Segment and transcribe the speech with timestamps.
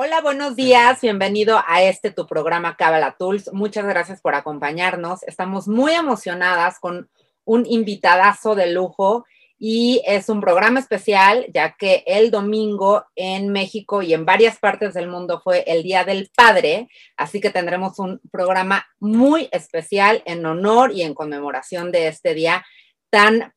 [0.00, 1.00] Hola, buenos días.
[1.00, 3.52] Bienvenido a este tu programa Cabala Tools.
[3.52, 5.24] Muchas gracias por acompañarnos.
[5.24, 7.10] Estamos muy emocionadas con
[7.44, 9.26] un invitadazo de lujo
[9.58, 14.94] y es un programa especial ya que el domingo en México y en varias partes
[14.94, 20.46] del mundo fue el Día del Padre, así que tendremos un programa muy especial en
[20.46, 22.64] honor y en conmemoración de este día
[23.10, 23.52] tan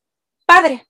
[0.48, 0.88] padre.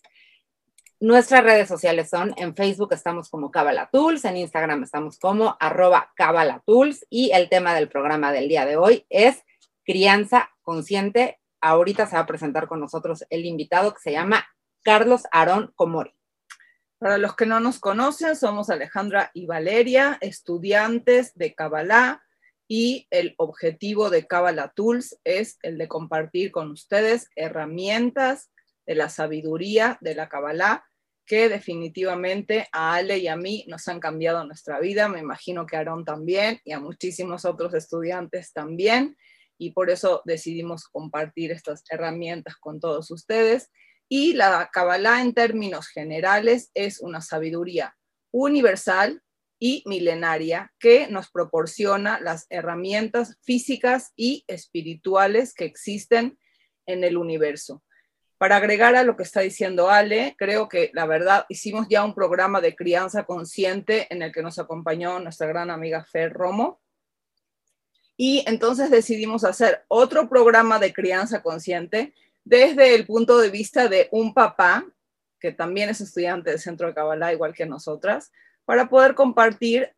[0.99, 6.11] Nuestras redes sociales son en Facebook estamos como Cabala Tools, en Instagram estamos como arroba
[6.15, 9.41] Cabala Tools y el tema del programa del día de hoy es
[9.83, 14.45] crianza consciente ahorita se va a presentar con nosotros el invitado que se llama
[14.83, 16.13] Carlos Aarón Comori.
[16.99, 22.21] Para los que no nos conocen, somos Alejandra y Valeria, estudiantes de Kabbalah,
[22.67, 28.51] y el objetivo de Kabbalah Tools es el de compartir con ustedes herramientas
[28.87, 30.83] de la sabiduría de la Kabbalah
[31.27, 35.75] que definitivamente a Ale y a mí nos han cambiado nuestra vida, me imagino que
[35.75, 39.15] a Aarón también y a muchísimos otros estudiantes también
[39.57, 43.71] y por eso decidimos compartir estas herramientas con todos ustedes.
[44.07, 47.95] Y la Kabbalah en términos generales es una sabiduría
[48.31, 49.21] universal
[49.59, 56.37] y milenaria que nos proporciona las herramientas físicas y espirituales que existen
[56.85, 57.81] en el universo.
[58.37, 62.13] Para agregar a lo que está diciendo Ale, creo que la verdad hicimos ya un
[62.13, 66.81] programa de crianza consciente en el que nos acompañó nuestra gran amiga Fer Romo
[68.17, 74.07] y entonces decidimos hacer otro programa de crianza consciente desde el punto de vista de
[74.11, 74.85] un papá,
[75.39, 78.31] que también es estudiante del Centro de Kabbalah, igual que nosotras,
[78.63, 79.91] para poder compartir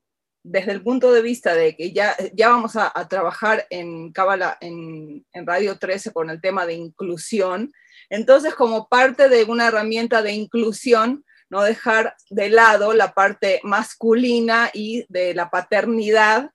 [0.44, 5.26] desde el punto de vista de que ya, ya vamos a, trabajar en Kabbalah, en,
[5.34, 7.74] en Radio 13 con el tema de inclusión.
[8.10, 14.70] Entonces, como parte de una herramienta de inclusión, no dejar de lado la parte masculina
[14.74, 16.52] y de la paternidad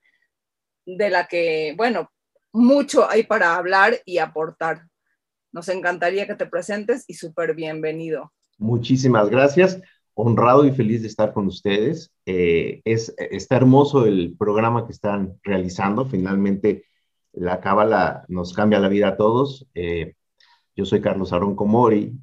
[0.86, 2.10] de la que, bueno,
[2.52, 4.88] mucho hay para hablar y aportar.
[5.52, 8.32] Nos encantaría que te presentes y súper bienvenido.
[8.58, 9.80] Muchísimas gracias.
[10.14, 12.12] Honrado y feliz de estar con ustedes.
[12.26, 16.06] Eh, es, está hermoso el programa que están realizando.
[16.06, 16.84] Finalmente,
[17.32, 19.66] la cábala nos cambia la vida a todos.
[19.74, 20.14] Eh,
[20.76, 22.14] yo soy Carlos Arón Comori.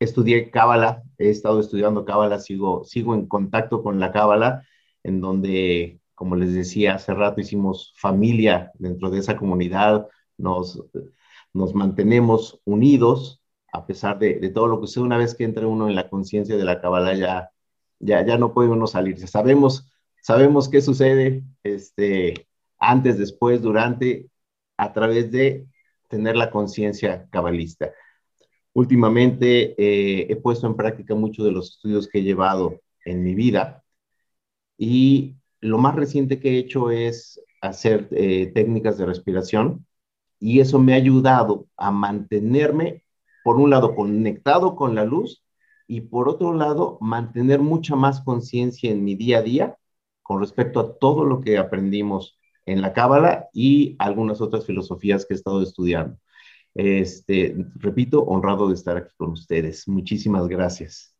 [0.00, 4.66] Estudié cábala, he estado estudiando cábala, sigo, sigo en contacto con la cábala,
[5.02, 10.82] en donde como les decía hace rato, hicimos familia dentro de esa comunidad, nos,
[11.52, 13.42] nos mantenemos unidos
[13.72, 16.08] a pesar de, de, todo lo que sucede una vez que entra uno en la
[16.08, 17.50] conciencia de la Kabbalah, ya,
[17.98, 19.26] ya, ya no puede uno salirse.
[19.26, 19.90] Sabemos,
[20.22, 22.46] sabemos qué sucede este,
[22.78, 24.30] antes, después, durante,
[24.76, 25.66] a través de
[26.08, 27.90] tener la conciencia cabalista.
[28.74, 33.34] Últimamente eh, he puesto en práctica muchos de los estudios que he llevado en mi
[33.34, 33.82] vida
[34.78, 39.86] y lo más reciente que he hecho es hacer eh, técnicas de respiración
[40.38, 43.04] y eso me ha ayudado a mantenerme,
[43.42, 45.42] por un lado, conectado con la luz
[45.86, 49.78] y por otro lado, mantener mucha más conciencia en mi día a día
[50.22, 55.34] con respecto a todo lo que aprendimos en la Cábala y algunas otras filosofías que
[55.34, 56.18] he estado estudiando.
[56.74, 59.88] Este, repito, honrado de estar aquí con ustedes.
[59.88, 61.13] Muchísimas gracias.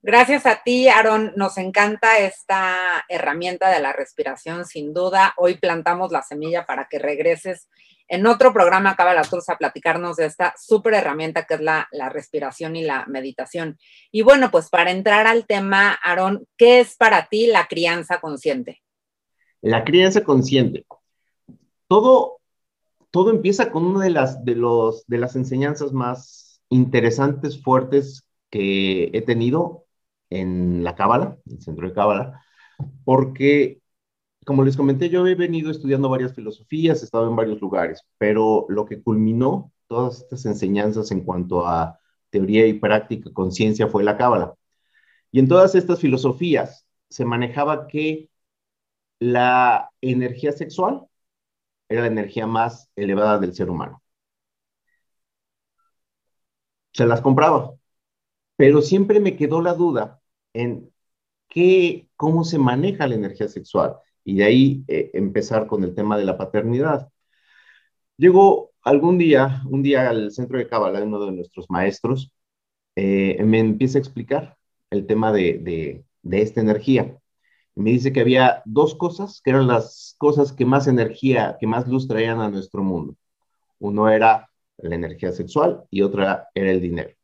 [0.00, 1.32] Gracias a ti, Aaron.
[1.34, 5.34] Nos encanta esta herramienta de la respiración, sin duda.
[5.36, 7.68] Hoy plantamos la semilla para que regreses
[8.06, 11.88] en otro programa, acaba la Tours, a platicarnos de esta súper herramienta que es la,
[11.90, 13.76] la, respiración y la meditación.
[14.10, 18.80] Y bueno, pues para entrar al tema, Aaron, ¿qué es para ti la crianza consciente?
[19.60, 20.86] La crianza consciente.
[21.86, 22.38] Todo,
[23.10, 29.10] todo empieza con una de las, de, los, de las enseñanzas más interesantes, fuertes que
[29.12, 29.84] he tenido
[30.30, 32.42] en la Cábala, el centro de Cábala,
[33.04, 33.82] porque,
[34.46, 38.66] como les comenté, yo he venido estudiando varias filosofías, he estado en varios lugares, pero
[38.68, 41.98] lo que culminó todas estas enseñanzas en cuanto a
[42.30, 44.54] teoría y práctica, conciencia, fue la Cábala.
[45.32, 48.30] Y en todas estas filosofías se manejaba que
[49.20, 51.06] la energía sexual
[51.88, 54.02] era la energía más elevada del ser humano.
[56.92, 57.72] Se las compraba,
[58.58, 60.20] pero siempre me quedó la duda
[60.54, 60.92] en
[61.48, 66.18] qué, cómo se maneja la energía sexual y de ahí eh, empezar con el tema
[66.18, 67.10] de la paternidad.
[68.16, 72.32] Llegó algún día, un día al centro de Kabbalah, uno de nuestros maestros,
[72.96, 74.56] eh, me empieza a explicar
[74.90, 77.18] el tema de, de esta energía.
[77.76, 81.88] Me dice que había dos cosas que eran las cosas que más energía, que más
[81.88, 83.16] luz traían a nuestro mundo.
[83.80, 87.17] Uno era la energía sexual y otra era el dinero.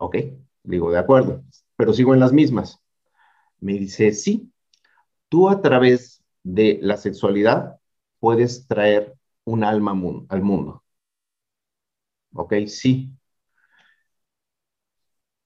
[0.00, 0.16] Ok,
[0.62, 1.44] digo, de acuerdo,
[1.76, 2.80] pero sigo en las mismas.
[3.60, 4.52] Me dice, sí,
[5.28, 7.78] tú a través de la sexualidad
[8.20, 9.14] puedes traer
[9.44, 9.92] un alma
[10.30, 10.84] al mundo.
[12.34, 13.12] Ok, sí.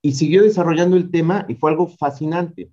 [0.03, 2.71] Y siguió desarrollando el tema y fue algo fascinante,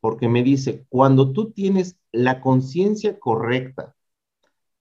[0.00, 3.96] porque me dice, cuando tú tienes la conciencia correcta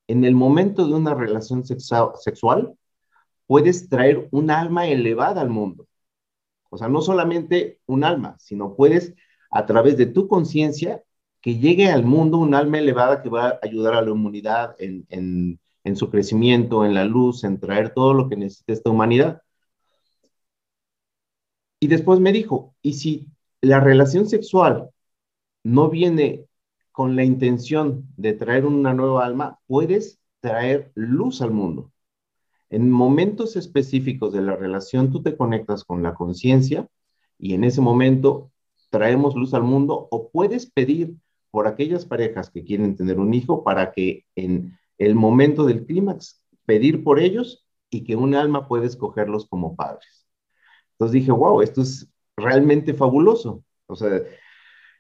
[0.08, 2.76] en el momento de una relación sexual,
[3.48, 5.88] puedes traer un alma elevada al mundo.
[6.72, 9.14] O sea, no solamente un alma, sino puedes,
[9.52, 11.04] a través de tu conciencia,
[11.42, 15.06] que llegue al mundo un alma elevada que va a ayudar a la humanidad en,
[15.84, 19.42] en su crecimiento, en la luz, en traer todo lo que necesita esta humanidad.
[21.80, 23.28] Y después me dijo, ¿y si
[23.62, 24.92] la relación sexual
[25.64, 26.46] no viene
[26.92, 31.92] con la intención de traer una nueva alma, puedes traer luz al mundo.
[32.72, 36.88] En momentos específicos de la relación, tú te conectas con la conciencia
[37.38, 38.52] y en ese momento
[38.90, 41.16] traemos luz al mundo o puedes pedir
[41.52, 46.46] por aquellas parejas que quieren tener un hijo para que en el momento del clímax,
[46.66, 50.26] pedir por ellos y que un alma puede escogerlos como padres.
[50.94, 53.66] Entonces dije, wow, esto es realmente fabuloso.
[53.88, 54.22] O sea,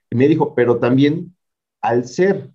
[0.10, 1.38] me dijo, pero también
[1.80, 2.52] al ser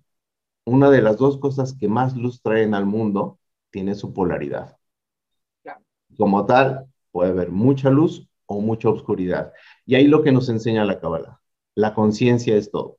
[0.63, 3.39] una de las dos cosas que más luz traen al mundo,
[3.71, 4.77] tiene su polaridad.
[6.15, 9.53] Como tal, puede haber mucha luz o mucha oscuridad.
[9.85, 11.41] Y ahí lo que nos enseña la Kabbalah.
[11.75, 12.97] La conciencia es todo.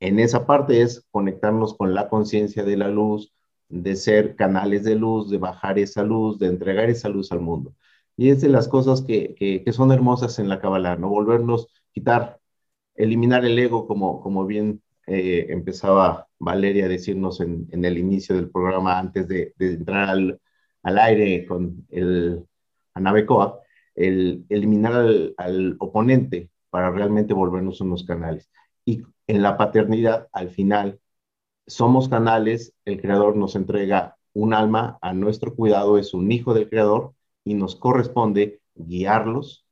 [0.00, 3.32] En esa parte es conectarnos con la conciencia de la luz,
[3.68, 7.74] de ser canales de luz, de bajar esa luz, de entregar esa luz al mundo.
[8.16, 9.34] Y es de las cosas que,
[9.64, 11.08] que, son hermosas en la Kabbalah, ¿no?
[11.08, 12.38] Volvernos, quitar,
[12.94, 18.50] eliminar el ego, como, como bien eh, empezaba Valeria a decirnos en, el inicio del
[18.50, 20.40] programa, antes de, de entrar al,
[20.84, 22.44] al, aire con el
[22.94, 23.60] Anabecoa,
[23.94, 28.50] el eliminar al, al oponente para realmente volvernos unos canales.
[28.84, 31.00] Y en la paternidad, al final,
[31.66, 36.68] somos canales, el Creador nos entrega un alma a nuestro cuidado, es un hijo del
[36.68, 37.14] Creador
[37.44, 39.64] y nos corresponde guiarlos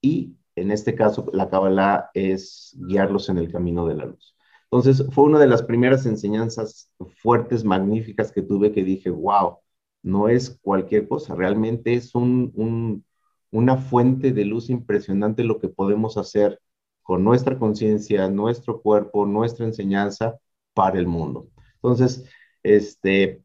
[0.00, 4.36] y en este caso la Kabbalah es guiarlos en el camino de la luz.
[4.64, 9.58] Entonces fue una de las primeras enseñanzas fuertes, magníficas que tuve que dije, wow,
[10.02, 16.60] no es cualquier cosa, realmente es una fuente de luz impresionante lo que podemos hacer
[17.02, 20.38] con nuestra conciencia, nuestro cuerpo, nuestra enseñanza
[20.74, 21.48] para el mundo.
[21.76, 22.24] Entonces,
[22.62, 23.42] este,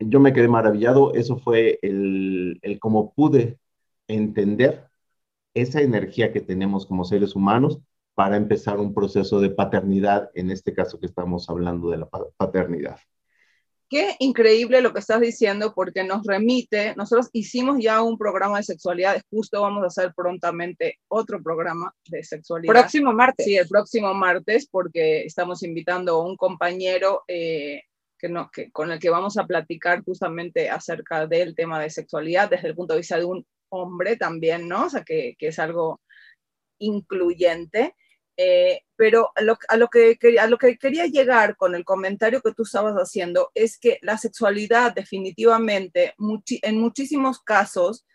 [0.00, 3.58] yo me quedé maravillado, eso fue el, el cómo pude
[4.08, 4.88] entender
[5.54, 7.80] esa energía que tenemos como seres humanos
[8.14, 12.98] para empezar un proceso de paternidad, en este caso que estamos hablando de la paternidad.
[13.92, 18.62] Qué increíble lo que estás diciendo porque nos remite, nosotros hicimos ya un programa de
[18.62, 22.72] sexualidad, justo vamos a hacer prontamente otro programa de sexualidad.
[22.72, 23.44] Próximo martes.
[23.44, 27.82] Sí, el próximo martes porque estamos invitando a un compañero eh,
[28.18, 32.48] que no, que, con el que vamos a platicar justamente acerca del tema de sexualidad
[32.48, 34.86] desde el punto de vista de un hombre también, ¿no?
[34.86, 36.00] O sea, que, que es algo
[36.78, 37.94] incluyente.
[38.36, 39.42] Eh, pero a
[39.76, 44.94] lo, que quería llegar con el comentario que tú estabas haciendo es que la sexualidad
[44.94, 46.14] definitivamente
[46.62, 48.06] en muchísimos casos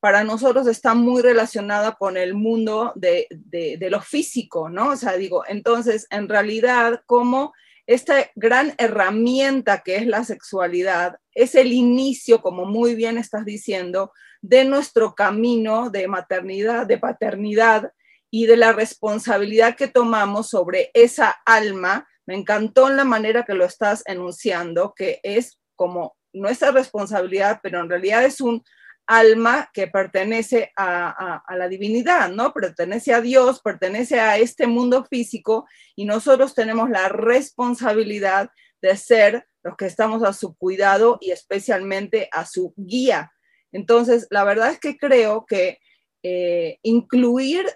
[0.00, 4.90] para nosotros está muy relacionada con el mundo de, de, de, lo físico, ¿no?
[4.90, 7.52] O sea, digo, entonces, en realidad, como
[7.88, 14.12] esta gran herramienta que es la sexualidad es el inicio, como muy bien estás diciendo,
[14.42, 17.92] de nuestro camino de maternidad, de paternidad,
[18.30, 23.64] y de la responsabilidad que tomamos sobre esa alma Me encantó la manera que lo
[23.64, 28.62] estás enunciando, que es como nuestra responsabilidad, pero en realidad es un
[29.08, 32.52] alma que pertenece a, la divinidad, ¿no?
[32.52, 35.66] Pertenece a Dios, pertenece a este mundo físico
[35.96, 38.50] y nosotros tenemos la responsabilidad
[38.82, 43.32] de ser los que estamos a su cuidado y especialmente a su guía.
[43.72, 45.78] Entonces, la verdad es que creo que
[46.22, 47.66] eh, incluir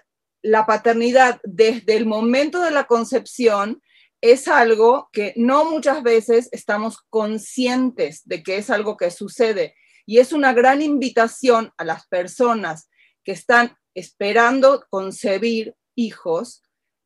[0.43, 3.81] la paternidad desde el momento de la concepción
[4.21, 9.75] es algo que no muchas veces estamos conscientes de que es algo que sucede.
[10.05, 12.89] Y es una gran invitación a las personas
[13.23, 16.61] que están esperando concebir hijos,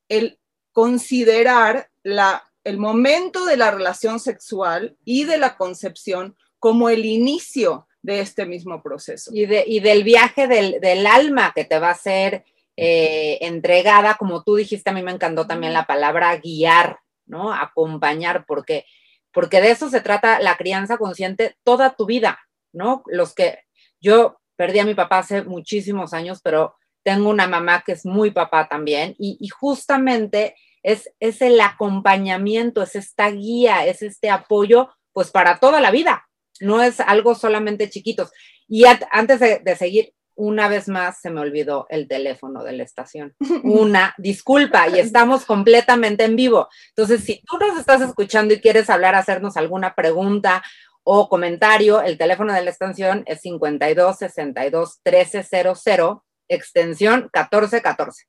[0.10, 0.39] el
[0.72, 7.88] considerar la, el momento de la relación sexual y de la concepción como el inicio
[8.01, 9.32] de este mismo proceso.
[9.34, 12.46] Y, de, y del viaje del, del, alma que te va a ser
[12.78, 17.54] eh, entregada, como tú dijiste, a mí me encantó también la palabra guiar, ¿no?
[17.54, 18.86] Acompañar, porque,
[19.34, 22.40] porque de eso se trata la crianza consciente toda tu vida.
[22.78, 23.04] ¿no?
[23.08, 23.60] Los que
[24.00, 28.32] yo perdí a mi papá hace muchísimos años, pero tengo una mamá que es muy
[28.32, 35.32] papá también y, justamente es, es el acompañamiento, es esta guía, es este apoyo, pues
[35.32, 36.28] para toda la vida,
[36.60, 38.32] no es algo solamente chiquitos.
[38.68, 42.84] Y antes de, de, seguir, una vez más se me olvidó el teléfono de la
[42.84, 43.36] estación.
[43.63, 46.70] Una disculpa y estamos completamente en vivo.
[46.89, 50.63] Entonces, si tú nos estás escuchando y quieres hablar, hacernos alguna pregunta
[51.03, 56.17] o comentario, el teléfono de la estación es 52 62 1300,
[56.48, 58.25] extensión 1414.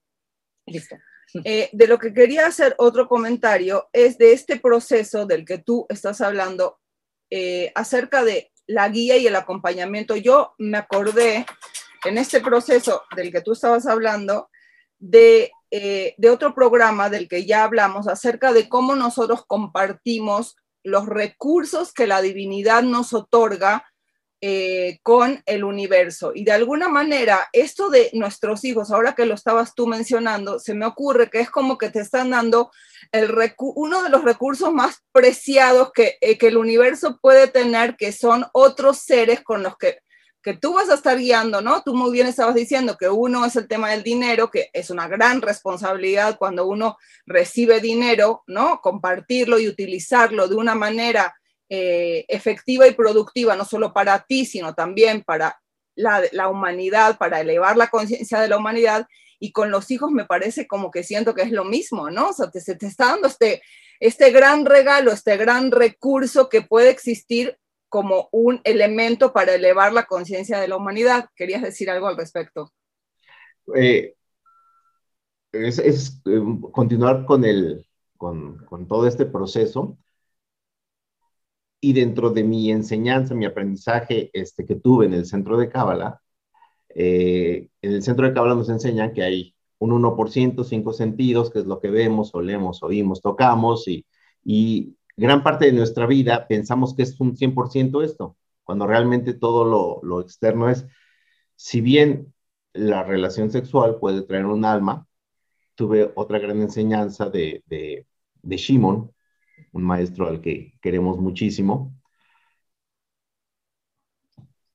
[0.67, 0.97] Listo.
[1.45, 5.85] Eh, de lo que quería hacer otro comentario es de este proceso del que tú
[5.91, 6.79] estás hablando
[7.31, 10.17] eh, acerca de la guía y el acompañamiento.
[10.17, 11.45] Yo me acordé
[12.05, 14.49] en este proceso del que tú estabas hablando
[14.99, 21.07] de, eh, de otro programa del que ya hablamos acerca de cómo nosotros compartimos los
[21.07, 23.85] recursos que la divinidad nos otorga
[24.41, 26.31] eh, con el universo.
[26.33, 30.75] Y de alguna manera, esto de nuestros hijos, ahora que lo estabas tú mencionando, se
[30.75, 32.71] me ocurre que es como que te están dando
[33.59, 38.47] uno de los recursos más preciados que, eh, que el universo puede tener, que son
[38.53, 39.99] otros seres con los que
[40.43, 41.83] que tú vas a estar guiando, ¿no?
[41.83, 45.09] Tú muy bien estabas diciendo que uno es el tema del dinero, que es una
[45.09, 48.81] gran responsabilidad cuando uno recibe dinero, ¿no?
[48.81, 51.35] Compartirlo y utilizarlo de una manera
[51.69, 55.61] eh, efectiva y productiva, no solo para ti, sino también para
[55.97, 59.07] la, humanidad, para elevar la conciencia de la humanidad.
[59.41, 62.29] Y con los hijos me parece como que siento que es lo mismo, ¿no?
[62.29, 63.63] O sea, se te está dando este,
[64.01, 70.05] este gran regalo, este gran recurso que puede existir como un elemento para elevar la
[70.05, 71.29] conciencia de la humanidad.
[71.35, 72.73] ¿Querías decir algo al respecto?
[73.75, 74.15] Eh,
[75.53, 75.79] es,
[76.27, 76.41] eh,
[76.73, 79.99] continuar con, el, con, todo este proceso
[81.81, 86.21] y dentro de mi enseñanza, mi aprendizaje este, que tuve en el centro de Cábala,
[86.91, 91.61] eh, en el centro de Cábala nos enseñan que hay un 1%, cinco sentidos, que
[91.61, 94.05] es lo que vemos, olemos, oímos, tocamos, y,
[94.45, 100.01] y gran parte de nuestra vida pensamos que es un 100% esto, cuando realmente todo
[100.03, 100.87] lo, externo es,
[101.57, 102.35] si bien
[102.73, 105.07] la relación sexual puede traer un alma,
[105.75, 109.13] tuve otra gran enseñanza de, de Shimon,
[109.73, 111.95] un maestro al que queremos muchísimo,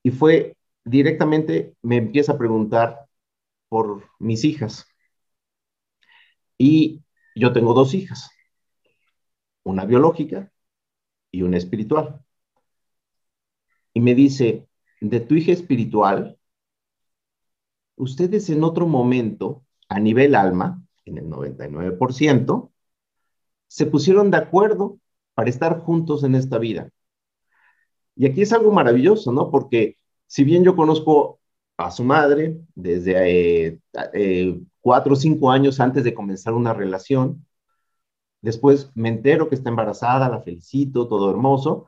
[0.03, 3.07] y fue directamente, me empieza a preguntar
[3.69, 4.85] por mis hijas.
[6.57, 7.01] Y
[7.35, 8.29] yo tengo dos hijas
[9.63, 10.51] una biológica
[11.31, 12.23] y una espiritual.
[13.93, 14.67] Y me dice,
[15.01, 16.37] de tu hija espiritual,
[17.95, 22.71] ustedes en otro momento, a nivel alma, en el 99%,
[23.67, 24.99] se pusieron de acuerdo
[25.33, 26.89] para estar juntos en esta vida.
[28.15, 29.49] Y aquí es algo maravilloso, ¿no?
[29.49, 31.39] Porque si bien yo conozco
[31.77, 33.79] a su madre desde eh,
[34.13, 37.45] eh, cuatro o cinco años antes de comenzar una relación,
[38.43, 41.87] Después me entero que está embarazada, la felicito, todo hermoso,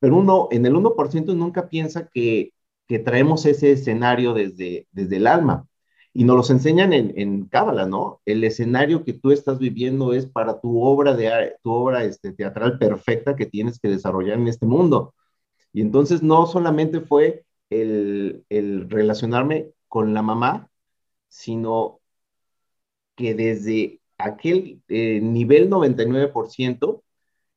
[0.00, 2.54] pero uno, en el 1% nunca piensa que,
[2.88, 5.68] que traemos ese escenario desde, desde el alma.
[6.14, 8.20] Y nos los enseñan en, en Cábala, ¿no?
[8.26, 12.78] El escenario que tú estás viviendo es para tu obra, de, tu obra este, teatral
[12.78, 15.14] perfecta que tienes que desarrollar en este mundo.
[15.72, 20.70] Y entonces no solamente fue el, el relacionarme con la mamá,
[21.28, 22.00] sino
[23.16, 27.02] que desde aquel eh, nivel 99%,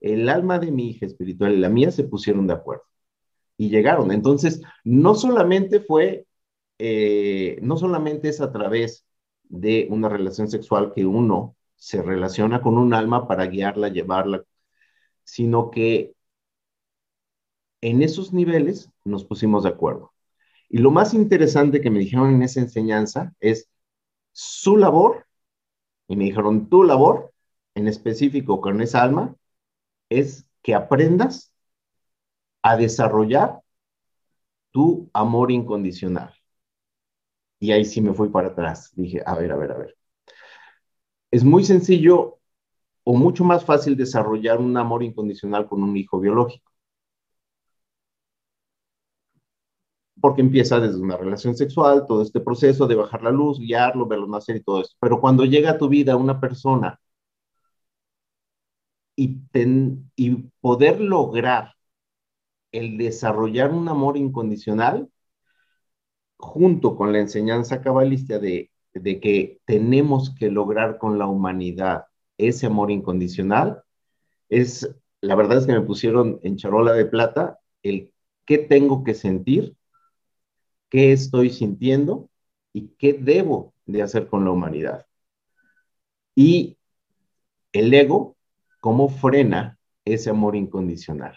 [0.01, 2.83] el alma de mi hija espiritual y la mía se pusieron de acuerdo
[3.57, 4.11] y llegaron.
[4.11, 6.27] Entonces, no solamente fue,
[6.79, 9.05] eh, no solamente es a través
[9.43, 14.43] de una relación sexual que uno se relaciona con un alma para guiarla, llevarla,
[15.23, 16.15] sino que
[17.81, 20.13] en esos niveles nos pusimos de acuerdo.
[20.69, 23.69] Y lo más interesante que me dijeron en esa enseñanza es
[24.31, 25.25] su labor,
[26.07, 27.31] y me dijeron, tu labor
[27.75, 29.35] en específico con esa alma,
[30.09, 31.53] es que aprendas
[32.61, 33.61] a desarrollar
[34.71, 36.33] tu amor incondicional.
[37.59, 38.91] Y ahí sí me fui para atrás.
[38.95, 39.97] Dije, a ver, a ver, a ver.
[41.31, 42.39] Es muy sencillo
[43.03, 46.71] o mucho más fácil desarrollar un amor incondicional con un hijo biológico.
[50.25, 54.25] Porque empieza desde una relación sexual, todo este proceso de bajar la luz, guiarlo, verlo
[54.25, 54.95] nacer y todo eso.
[54.99, 56.99] Pero cuando llega a tu vida una persona
[59.15, 59.39] y,
[60.15, 61.73] y poder lograr
[62.71, 65.09] el desarrollar un amor incondicional,
[66.37, 72.05] junto con la enseñanza cabalista de, de que tenemos que lograr con la humanidad
[72.39, 73.83] ese amor incondicional,
[74.49, 74.89] es,
[75.21, 78.11] la verdad es que me pusieron en charola de plata el
[78.45, 79.75] qué tengo que sentir,
[80.89, 82.29] qué estoy sintiendo
[82.73, 85.05] y qué debo de hacer con la humanidad.
[86.35, 86.77] Y
[87.71, 88.35] el ego,
[88.81, 91.35] cómo frena ese amor incondicional.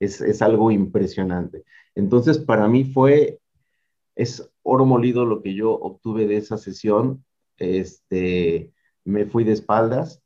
[0.00, 1.64] Es, es algo impresionante.
[1.94, 3.40] Entonces, para mí fue
[4.18, 7.24] es oro molido lo que yo obtuve de esa sesión.
[7.56, 8.72] Este,
[9.04, 10.20] me fui de espaldas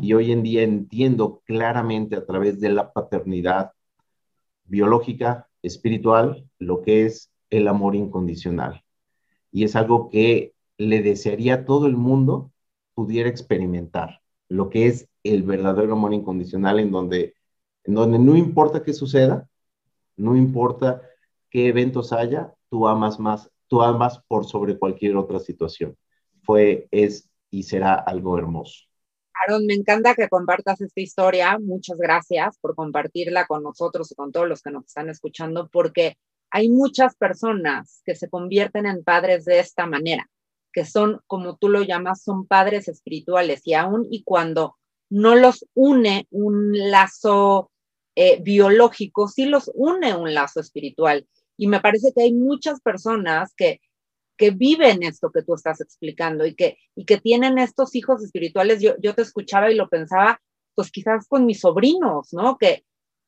[0.00, 3.72] y hoy en día entiendo claramente a través de la paternidad
[4.64, 8.84] biológica, espiritual, lo que es el amor incondicional.
[9.50, 12.52] Y es algo que le desearía a todo el mundo
[12.94, 17.34] pudiera experimentar, lo que es el verdadero amor incondicional en donde,
[17.84, 19.48] en donde no importa qué suceda,
[20.16, 21.02] no importa
[21.50, 25.96] qué eventos haya, tú amas más, tú amas por sobre cualquier otra situación.
[26.42, 28.84] Fue, es y será algo hermoso.
[29.34, 31.58] Aaron, me encanta que compartas esta historia.
[31.58, 36.16] Muchas gracias por compartirla con nosotros y con todos los que nos están escuchando, porque
[36.54, 40.30] hay muchas personas que se convierten en padres de esta manera,
[40.72, 44.76] que son, como tú lo llamas, son padres espirituales y aún y cuando
[45.10, 47.72] no los une un lazo
[48.14, 51.26] eh, biológico, sí los une un lazo espiritual.
[51.56, 53.80] Y me parece que hay muchas personas que,
[54.36, 58.80] que viven esto que tú estás explicando y que, y que tienen estos hijos espirituales.
[58.80, 60.40] Yo, yo te escuchaba y lo pensaba,
[60.76, 62.58] pues quizás con mis sobrinos, ¿no?
[62.58, 62.84] Que,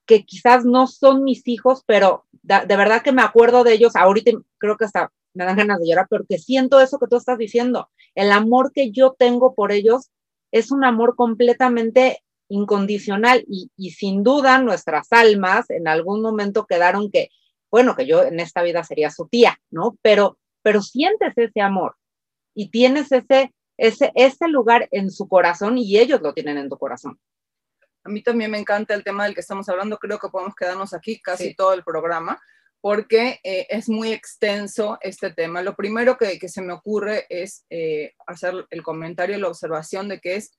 [0.06, 3.96] que quizás no son mis hijos, pero de, verdad que me acuerdo de ellos.
[3.96, 7.38] Ahorita creo que hasta me dan ganas de llorar, porque siento eso que tú estás
[7.38, 7.90] diciendo.
[8.14, 10.10] El amor que yo tengo por ellos
[10.52, 17.10] es un amor completamente incondicional y, y sin duda nuestras almas en algún momento quedaron
[17.10, 17.30] que
[17.70, 19.98] bueno, que yo en esta vida sería su tía, ¿no?
[20.02, 21.96] Pero, pero sientes ese amor
[22.54, 26.78] y tienes ese, ese, ese lugar en su corazón y ellos lo tienen en tu
[26.78, 27.18] corazón.
[28.06, 30.94] A mí también me encanta el tema del que estamos hablando, creo que podemos quedarnos
[30.94, 32.40] aquí casi todo el programa
[32.80, 35.60] porque eh, es muy extenso este tema.
[35.60, 40.08] Lo primero que, que se me ocurre es eh, hacer el comentario y la observación
[40.08, 40.52] de que es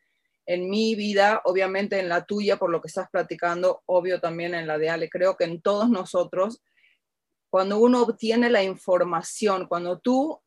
[0.45, 4.67] en mi vida, obviamente en la tuya, por lo que estás platicando, obvio también en
[4.67, 5.09] la de Ale.
[5.09, 6.61] Creo que en todos nosotros
[7.49, 10.41] cuando uno obtiene la información, cuando tú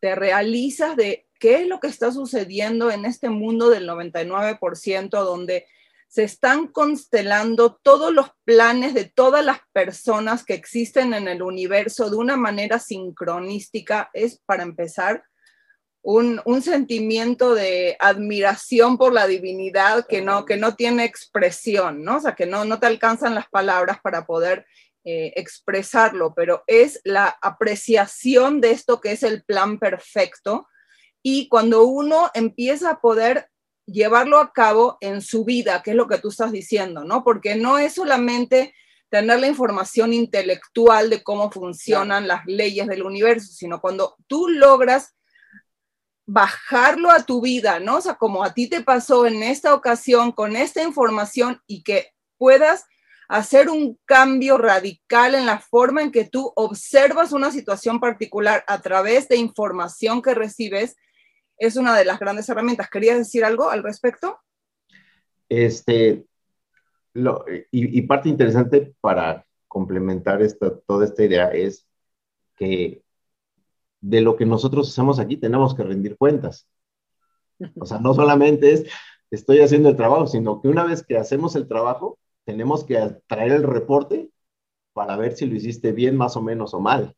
[0.00, 5.66] te realizas de qué es lo que está sucediendo en este mundo del 99%, donde
[6.14, 12.08] se están constelando todos los planes de todas las personas que existen en el universo
[12.08, 15.24] de una manera sincronística, es para empezar
[16.02, 22.18] un, sentimiento de admiración por la divinidad que no, que no tiene expresión, ¿no?
[22.18, 24.66] O sea, que no, no te alcanzan las palabras para poder
[25.04, 30.68] eh, expresarlo, pero es la apreciación de esto que es el plan perfecto.
[31.24, 33.48] Y cuando uno empieza a poder
[33.86, 37.24] llevarlo a cabo en su vida, que es lo que tú estás diciendo, ¿no?
[37.24, 38.74] Porque no es solamente
[39.08, 45.14] tener la información intelectual de cómo funcionan las leyes del universo, sino cuando tú logras
[46.26, 47.98] bajarlo a tu vida, ¿no?
[47.98, 52.12] O sea, como a ti te pasó en esta ocasión con esta información y que
[52.38, 52.86] puedas
[53.28, 58.80] hacer un cambio radical en la forma en que tú observas una situación particular a
[58.80, 60.96] través de información que recibes,
[61.58, 62.90] es una de las grandes herramientas.
[62.90, 64.38] ¿Querías decir algo al respecto?
[65.48, 66.26] Este,
[67.70, 71.86] y, parte interesante para complementar esta, toda esta idea es
[72.56, 73.02] que
[74.00, 76.68] de lo que nosotros hacemos aquí tenemos que rendir cuentas.
[77.78, 78.86] O sea, no solamente es
[79.30, 83.52] estoy haciendo el trabajo, sino que una vez que hacemos el trabajo, tenemos que traer
[83.52, 84.30] el reporte
[84.92, 87.16] para ver si lo hiciste bien, más o menos o mal.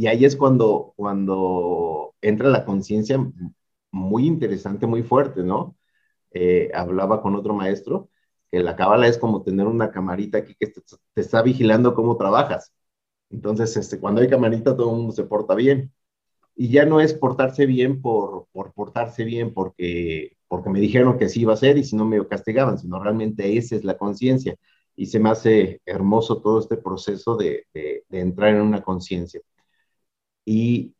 [0.00, 3.18] Y ahí es cuando, cuando entra la conciencia
[3.90, 5.76] muy interesante, muy fuerte, ¿no?
[6.32, 8.10] Eh, hablaba con otro maestro
[8.50, 10.80] que la cábala es como tener una camarita aquí que te,
[11.14, 12.72] te, está vigilando cómo trabajas.
[13.30, 15.92] Entonces, este, cuando hay camarita, todo el mundo se porta bien.
[16.56, 21.26] Y ya no es portarse bien por, por portarse bien porque, porque me dijeron que
[21.26, 24.56] así iba a ser y si no me castigaban, sino realmente esa es la conciencia.
[24.96, 29.40] Y se me hace hermoso todo este proceso de, de, de entrar en una conciencia.
[30.50, 30.96] Y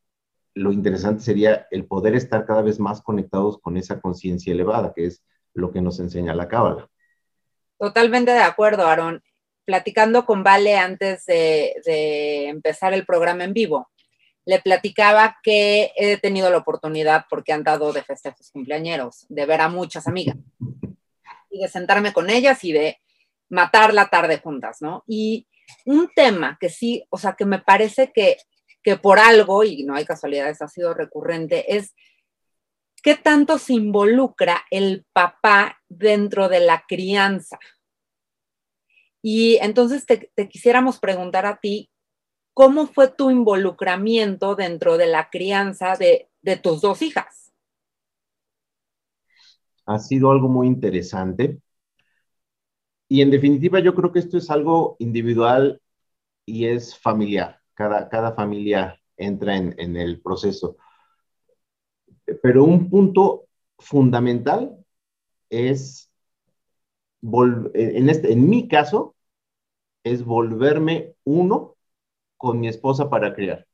[0.55, 5.07] lo interesante sería el poder estar cada vez más conectados con esa conciencia elevada, que
[5.07, 6.89] es lo que nos enseña la cábala.
[7.77, 9.25] Totalmente de acuerdo, Aaron.
[9.65, 13.89] Platicando con Vale antes de, de, empezar el programa en vivo,
[14.45, 19.63] le platicaba que he tenido la oportunidad, porque han dado de festejos cumpleañeros, de ver
[19.63, 20.37] a muchas amigas
[21.51, 22.99] y de sentarme con ellas y de
[23.49, 25.03] matar la tarde juntas, ¿no?
[25.09, 25.49] Y
[25.87, 28.37] un tema que sí, o sea, que me parece que
[28.83, 31.95] que por algo, y no hay casualidades, ha sido recurrente, es
[33.03, 37.59] qué tanto se involucra el papá dentro de la crianza.
[39.23, 41.91] Y entonces te, quisiéramos preguntar a ti,
[42.55, 47.53] ¿cómo fue tu involucramiento dentro de la crianza de, de tus dos hijas?
[49.87, 51.61] Ha sido algo muy interesante.
[53.09, 55.83] Y en definitiva, yo creo que esto es algo individual
[56.47, 60.77] y es familiar cada, cada familia entra en, en el proceso.
[62.43, 63.47] Pero un punto
[63.79, 64.77] fundamental
[65.49, 66.13] es,
[67.23, 69.15] en, este, en mi caso,
[70.05, 71.77] es volverme uno
[72.37, 73.67] con mi esposa para criar,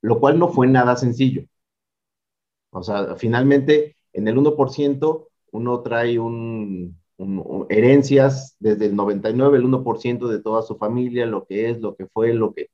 [0.00, 1.44] lo cual no fue nada sencillo.
[2.70, 6.96] O sea, finalmente, en el 1% uno trae un,
[7.68, 12.06] herencias desde el 99, el 1% de toda su familia, lo que es, lo que
[12.06, 12.70] fue, lo que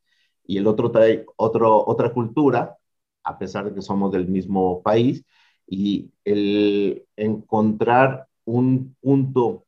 [0.48, 2.78] y el otro trae otra cultura,
[3.22, 5.24] a pesar de que somos del mismo país,
[5.66, 9.66] y el encontrar un punto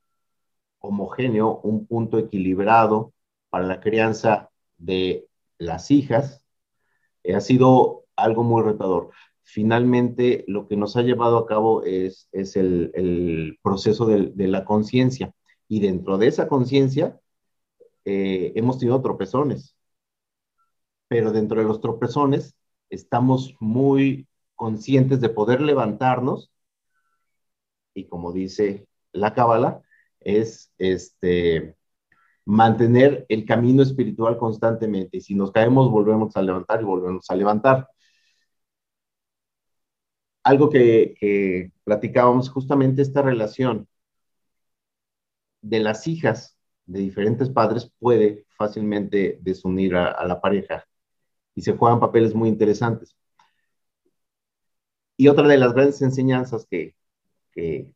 [0.81, 3.13] homogéneo, un punto equilibrado
[3.51, 6.43] para la crianza de las hijas,
[7.25, 9.11] eh, ha sido algo muy retador.
[9.43, 14.65] Finalmente, lo que nos ha llevado a cabo es, es el, proceso de, de la
[14.65, 15.35] conciencia.
[15.69, 17.21] Y dentro de esa conciencia,
[18.07, 19.77] eh, hemos tenido tropezones
[21.11, 22.55] pero dentro de los tropezones
[22.91, 26.53] estamos muy conscientes de poder levantarnos
[27.95, 29.83] y como dice la cábala,
[30.21, 31.77] es este,
[32.45, 35.19] mantener el camino espiritual constantemente.
[35.19, 37.89] Y si nos caemos, volvemos a levantar y volvemos a levantar.
[40.45, 43.89] Algo que, platicábamos, justamente esta relación
[45.63, 50.87] de las hijas de diferentes padres puede fácilmente desunir a la pareja
[51.55, 53.17] y se juegan papeles muy interesantes.
[55.17, 56.95] Y otra de las grandes enseñanzas que,
[57.53, 57.93] que,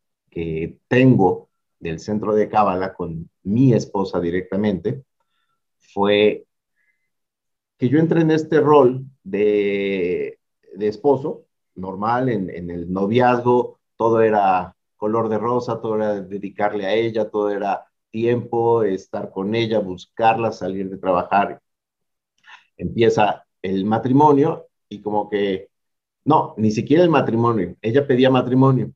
[0.88, 5.04] tengo del centro de Cábala con mi esposa directamente
[5.78, 6.46] fue
[7.78, 10.38] que yo entré en este rol de,
[10.74, 16.86] de esposo normal, en, en, el noviazgo, todo era color de rosa, todo era dedicarle
[16.86, 21.60] a ella, todo era tiempo, estar con ella, buscarla, salir de trabajar.
[22.76, 25.68] Empieza el matrimonio y como que,
[26.24, 28.92] no, ni siquiera el matrimonio, ella pedía matrimonio.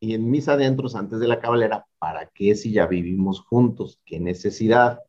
[0.00, 4.00] Y en mis adentros, antes de la cabalera, ¿para qué si ya vivimos juntos?
[4.04, 5.00] ¿Qué necesidad?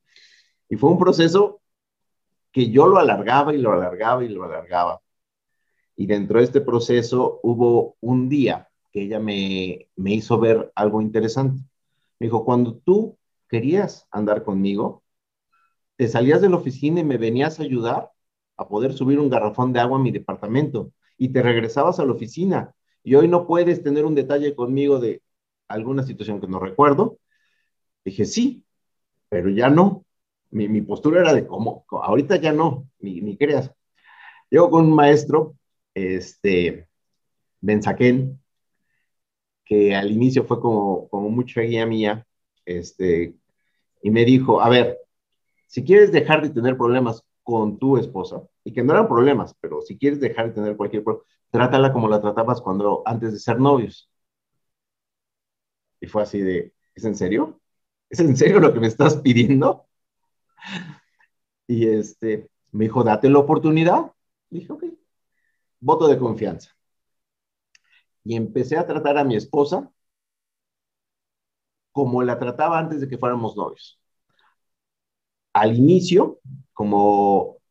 [0.70, 1.62] Y fue un proceso
[2.52, 5.02] que yo lo alargaba y lo alargaba y lo alargaba.
[5.96, 11.02] Y dentro de este proceso hubo un día que ella me, me hizo ver algo
[11.02, 11.64] interesante.
[12.20, 15.01] Me dijo, cuando tú querías andar conmigo,
[16.02, 18.10] te salías de la oficina y me venías a ayudar
[18.58, 22.12] a poder subir un garrafón de agua a mi departamento y te regresabas a la
[22.12, 25.22] oficina y hoy no puedes tener un detalle conmigo de
[25.68, 27.20] alguna situación que no recuerdo.
[28.04, 28.66] Dije, sí,
[29.30, 30.04] pero ya no.
[30.50, 33.72] Mi, mi postura era de cómo, ahorita ya no, ni, ni creas.
[34.50, 35.56] Llego con un maestro,
[35.94, 36.88] este,
[37.60, 38.42] Benzaquén,
[39.64, 42.26] que al inicio fue como, como mucha guía mía,
[42.66, 43.36] este,
[44.02, 44.98] y me dijo, a ver,
[45.72, 49.82] si quieres dejar de tener problemas con tu esposa, y que no eran problemas, pero
[49.82, 53.60] si quieres dejar de tener cualquier problema, trátala como la tratabas cuando antes de ser
[53.60, 54.10] novios.
[56.02, 57.62] Y fue así de, ¿es en serio?
[58.10, 59.88] ¿Es en serio lo que me estás pidiendo?
[61.68, 64.12] Y este, me dijo, date la oportunidad.
[64.50, 64.84] dije, ok,
[65.80, 66.72] voto de confianza.
[68.26, 69.90] Y empecé a tratar a mi esposa
[71.94, 74.01] como la trataba antes de que fuéramos novios.
[75.54, 76.40] Al inicio,
[76.74, 77.62] como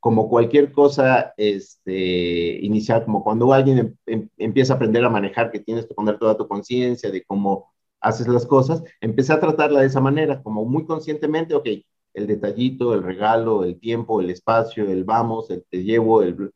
[0.00, 5.50] como cualquier cosa este, inicial, como cuando alguien em, em, empieza a aprender a manejar,
[5.50, 9.80] que tienes que poner toda tu conciencia de cómo haces las cosas, empecé a tratarla
[9.80, 11.66] de esa manera, como muy conscientemente, ok,
[12.14, 16.52] el detallito, el regalo, el tiempo, el espacio, el vamos, el te llevo, el...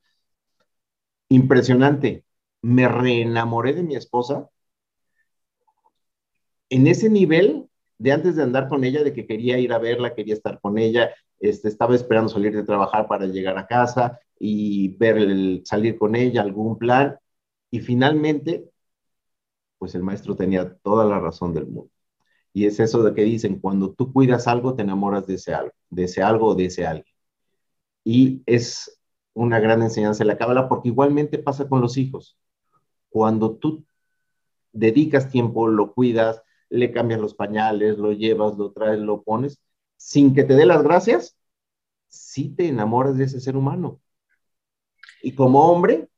[1.28, 2.24] Impresionante.
[2.62, 4.48] Me reenamoré de mi esposa
[6.70, 10.14] en ese nivel de antes de andar con ella, de que quería ir a verla,
[10.14, 14.96] quería estar con ella, este, estaba esperando salir de trabajar para llegar a casa y
[14.96, 17.16] ver salir con ella, algún plan,
[17.70, 18.70] y finalmente,
[19.78, 21.90] pues el maestro tenía toda la razón del mundo.
[22.52, 25.72] Y es eso de que dicen, cuando tú cuidas algo, te enamoras de ese algo,
[25.90, 27.14] de ese algo o de ese alguien.
[28.04, 29.00] Y es
[29.34, 32.36] una gran enseñanza de la cábala porque igualmente pasa con los hijos.
[33.08, 33.84] Cuando tú
[34.72, 39.60] dedicas tiempo, lo cuidas, le cambias los pañales, lo llevas, lo traes, lo pones,
[39.96, 41.36] sin que te dé las gracias,
[42.08, 44.00] sí te enamoras de ese ser humano.
[45.22, 46.08] Y como hombre...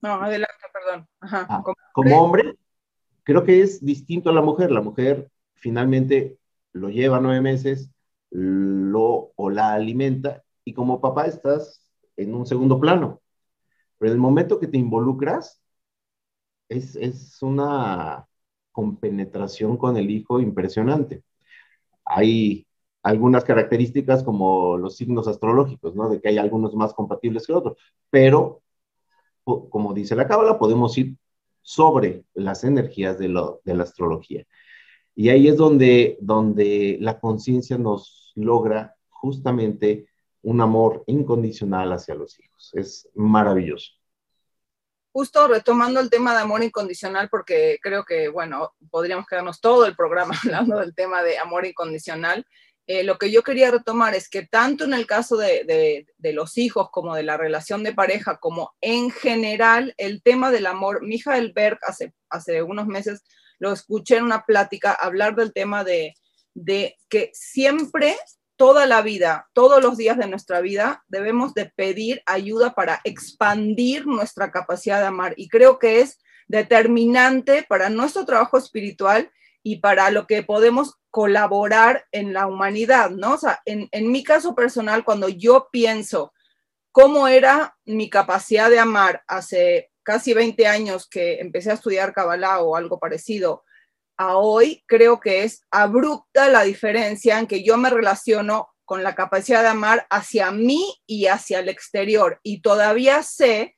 [0.00, 1.08] No, adelante, perdón.
[1.20, 1.62] Ah,
[1.92, 2.56] como hombre,
[3.24, 4.70] creo que es distinto a la mujer.
[4.70, 6.38] La mujer finalmente
[6.72, 7.90] lo lleva nueve meses,
[8.30, 11.82] lo o la alimenta y como papá estás
[12.16, 13.20] en un segundo plano.
[13.98, 15.60] Pero en el momento que te involucras,
[16.68, 18.28] es, es una
[18.76, 21.22] compenetración con el hijo impresionante.
[22.04, 22.66] Hay
[23.02, 26.10] algunas características como los signos astrológicos, ¿no?
[26.10, 27.78] De que hay algunos más compatibles que otros,
[28.10, 28.60] pero
[29.44, 31.16] como dice la cábala, podemos ir
[31.62, 33.28] sobre las energías de,
[33.64, 34.44] de la astrología.
[35.14, 40.08] Y ahí es donde, donde la conciencia nos logra justamente
[40.42, 42.72] un amor incondicional hacia los hijos.
[42.74, 43.92] Es maravilloso.
[45.16, 49.96] Justo retomando el tema de amor incondicional, porque creo que, bueno, podríamos quedarnos todo el
[49.96, 52.46] programa hablando del tema de amor incondicional.
[52.86, 56.90] Eh, lo que yo quería retomar es que tanto en el caso de, los hijos
[56.90, 61.78] como de la relación de pareja, como en general el tema del amor, Michael Berg
[61.86, 63.24] hace, hace unos meses
[63.58, 66.12] lo escuché en una plática hablar del tema de,
[66.52, 68.16] de que siempre,
[68.56, 74.06] toda la vida, todos los días de nuestra vida, debemos de pedir ayuda para expandir
[74.06, 75.34] nuestra capacidad de amar.
[75.36, 79.30] Y creo que es determinante para nuestro trabajo espiritual
[79.62, 83.34] y para lo que podemos colaborar en la humanidad, ¿no?
[83.34, 86.32] O sea, en, mi caso personal, cuando yo pienso
[86.92, 92.60] cómo era mi capacidad de amar hace casi 20 años que empecé a estudiar Kabbalah
[92.60, 93.64] o algo parecido,
[94.16, 99.14] a hoy creo que es abrupta la diferencia en que yo me relaciono con la
[99.14, 102.40] capacidad de amar hacia mí y hacia el exterior.
[102.42, 103.76] Y todavía sé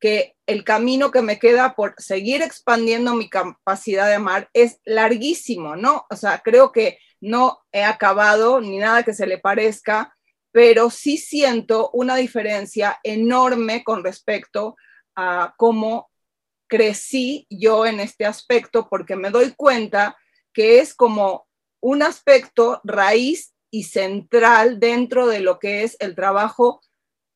[0.00, 5.76] que el camino que me queda por seguir expandiendo mi capacidad de amar es larguísimo,
[5.76, 6.06] ¿no?
[6.10, 10.16] O sea, creo que no he acabado ni nada que se le parezca,
[10.52, 14.74] pero sí siento una diferencia enorme con respecto
[15.14, 16.09] a cómo
[16.70, 20.16] crecí yo en este aspecto, porque me doy cuenta
[20.54, 21.48] que es como
[21.80, 26.80] un aspecto raíz y central dentro de lo que es el trabajo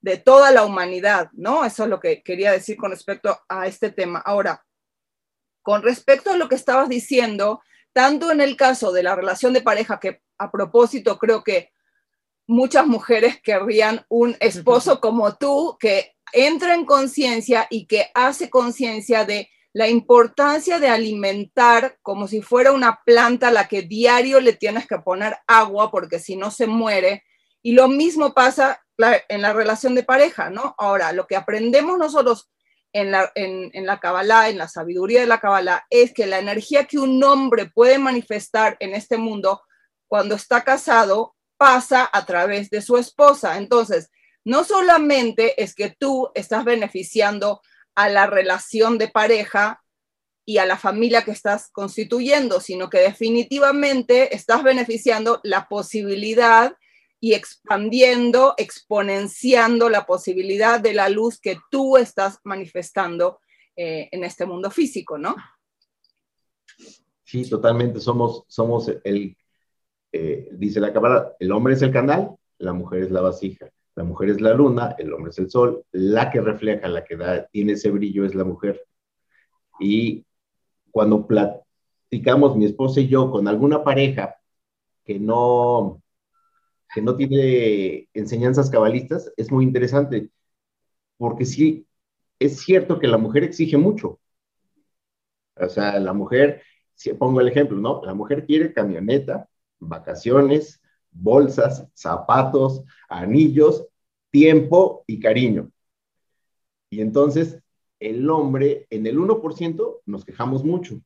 [0.01, 1.65] de toda la humanidad, ¿no?
[1.65, 4.21] Eso es lo que quería decir con respecto a este tema.
[4.21, 4.65] Ahora,
[5.63, 9.63] con respecto a lo que estabas diciendo, tanto en el caso de la relación de
[9.63, 11.73] pareja, que a propósito creo que
[12.47, 19.25] muchas mujeres querrían un esposo como tú, que entra en conciencia y que hace conciencia
[19.25, 24.53] de la importancia de alimentar como si fuera una planta a la que diario le
[24.53, 27.25] tienes que poner agua porque si no se muere.
[27.63, 28.85] Y lo mismo pasa
[29.29, 30.75] en la relación de pareja, ¿no?
[30.79, 32.51] Ahora, lo que aprendemos nosotros
[32.93, 36.85] en la, en, la Kabbalah, en la sabiduría de la Kabbalah, es que la energía
[36.85, 39.63] que un hombre puede manifestar en este mundo
[40.07, 43.57] cuando está casado pasa a través de su esposa.
[43.57, 44.11] Entonces,
[44.45, 47.61] no solamente es que tú estás beneficiando
[47.95, 49.83] a la relación de pareja
[50.47, 56.77] y a la familia que estás constituyendo, sino que definitivamente estás beneficiando la posibilidad
[57.19, 63.41] y expandiendo, exponenciando la posibilidad de la luz que tú estás manifestando
[63.77, 65.35] eh, en este mundo físico, ¿no?
[67.25, 67.99] Sí, totalmente.
[68.01, 69.35] Somos, somos el,
[70.13, 73.71] eh, dice la cámara, el hombre es el canal, la mujer es la vasija.
[73.97, 77.17] La mujer es la luna, el hombre es el sol, la que refleja, la que
[77.17, 78.85] da, tiene ese brillo es la mujer.
[79.81, 80.27] Y
[80.91, 84.37] cuando platicamos mi esposa y yo con alguna pareja
[85.05, 86.03] que no,
[86.95, 90.31] que no tiene enseñanzas cabalistas, es muy interesante,
[91.17, 91.87] porque sí,
[92.39, 94.21] es cierto que la mujer exige mucho.
[95.57, 96.63] O sea, la mujer,
[96.95, 98.03] si pongo el ejemplo, ¿no?
[98.05, 100.81] La mujer quiere camioneta, vacaciones,
[101.15, 103.87] bolsas, zapatos, anillos,
[104.31, 105.71] tiempo y cariño.
[106.91, 107.61] Y entonces
[108.01, 111.01] el hombre, en el 1% nos quejamos mucho.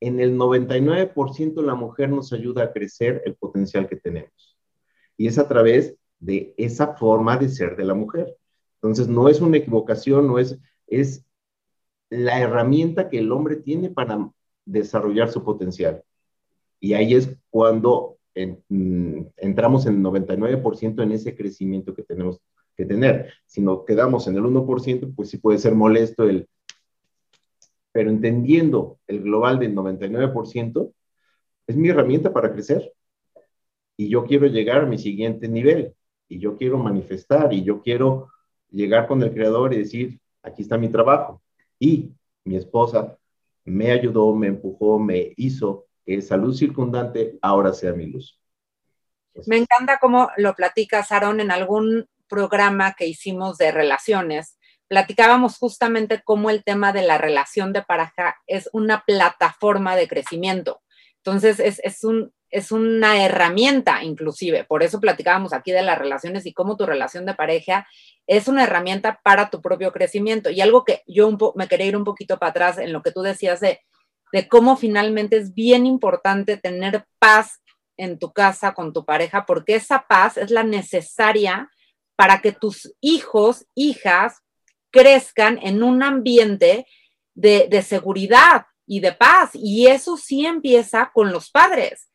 [0.00, 4.56] En el 99% la mujer nos ayuda a crecer el potencial que tenemos.
[5.16, 8.36] Y es a través de esa forma de ser de la mujer.
[8.74, 11.24] Entonces no es una equivocación, no es, es
[12.10, 14.30] la herramienta que el hombre tiene para
[14.64, 16.04] desarrollar su potencial.
[16.78, 22.40] Y ahí es cuando mm, entramos en el 99% en ese crecimiento que tenemos
[22.76, 23.32] que tener.
[23.46, 26.48] Si nos quedamos en el 1%, pues sí puede ser molesto el...
[27.92, 30.92] Pero entendiendo el global del 99%,
[31.66, 32.92] es mi herramienta para crecer.
[33.96, 35.94] Y yo quiero llegar a mi siguiente nivel.
[36.28, 37.52] Y yo quiero manifestar.
[37.52, 38.28] Y yo quiero
[38.70, 41.42] llegar con el creador y decir, aquí está mi trabajo.
[41.80, 42.12] Y
[42.44, 43.18] mi esposa
[43.64, 48.40] me ayudó, me empujó, me hizo esa luz circundante ahora sea mi luz.
[49.46, 56.22] Me encanta cómo lo platicas, Aaron, en algún programa que hicimos de relaciones, platicábamos justamente
[56.24, 60.80] cómo el tema de la relación de pareja es una plataforma de crecimiento.
[61.18, 64.64] Entonces, es, es, un, es una herramienta inclusive.
[64.64, 67.86] Por eso platicábamos aquí de las relaciones y cómo tu relación de pareja
[68.26, 70.50] es una herramienta para tu propio crecimiento.
[70.50, 73.20] Y algo que yo me quería ir un poquito para atrás en lo que tú
[73.20, 73.80] decías de,
[74.32, 77.62] de cómo finalmente es bien importante tener paz
[77.96, 81.70] en tu casa con tu pareja, porque esa paz es la necesaria
[82.16, 84.42] para que tus hijos, hijas,
[84.90, 86.86] crezcan en un ambiente
[87.34, 89.50] de, seguridad y de paz.
[89.54, 92.10] Y eso sí empieza con los padres.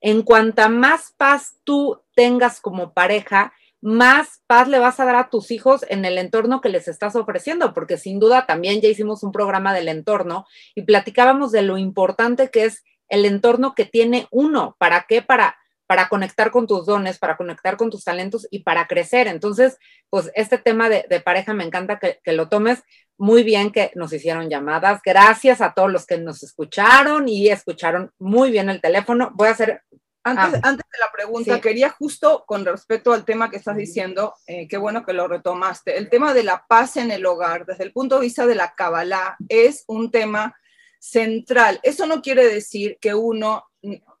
[0.00, 5.28] En cuanta más paz tú tengas como pareja, más paz le vas a dar a
[5.28, 9.22] tus hijos en el entorno que les estás ofreciendo, porque sin duda también ya hicimos
[9.22, 14.28] un programa del entorno y platicábamos de lo importante que es el entorno que tiene
[14.30, 14.76] uno.
[14.78, 15.20] ¿Para qué?
[15.20, 15.56] Para
[15.92, 19.28] para conectar con tus dones, para conectar con tus talentos y para crecer.
[19.28, 19.76] Entonces,
[20.08, 22.82] pues este tema de, pareja me encanta que, lo tomes
[23.18, 25.02] muy bien, que nos hicieron llamadas.
[25.04, 29.32] Gracias a todos los que nos escucharon y escucharon muy bien el teléfono.
[29.34, 29.82] Voy a hacer...
[30.24, 30.68] Antes, ah.
[30.68, 34.76] antes de la pregunta, quería justo con respecto al tema que estás diciendo, eh, qué
[34.76, 38.16] bueno que lo retomaste, el tema de la paz en el hogar, desde el punto
[38.16, 40.54] de vista de la Kabbalah, es un tema
[41.00, 41.80] central.
[41.82, 43.64] Eso no quiere decir que uno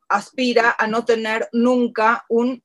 [0.08, 2.62] aspira a no tener nunca un,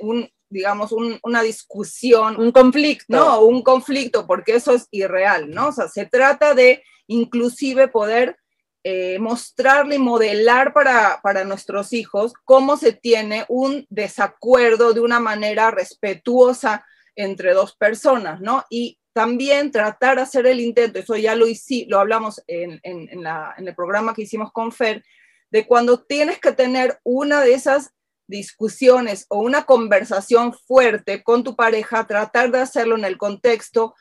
[0.00, 2.38] un digamos, una discusión.
[2.38, 3.06] Un conflicto.
[3.08, 5.68] No, un conflicto, porque eso es irreal, ¿no?
[5.68, 8.36] O sea, se trata de inclusive poder
[8.84, 15.20] eh, mostrarle y modelar para, para nuestros hijos cómo se tiene un desacuerdo de una
[15.20, 18.64] manera respetuosa entre dos personas, ¿no?
[18.70, 23.08] Y también tratar de hacer el intento, eso ya lo, hice, lo hablamos en, en,
[23.10, 25.04] en el programa que hicimos con Fer,
[25.50, 27.92] de cuando tienes que tener una de esas
[28.26, 33.94] discusiones o una conversación fuerte con tu pareja, tratar de hacerlo en el contexto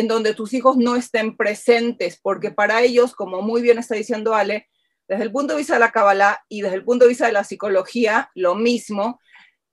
[0.00, 4.34] en donde tus hijos no estén presentes, porque para ellos, como muy bien está diciendo
[4.34, 4.68] Ale,
[5.06, 7.32] desde el punto de vista de la Kabbalah y desde el punto de vista de
[7.32, 9.20] la psicología, lo mismo,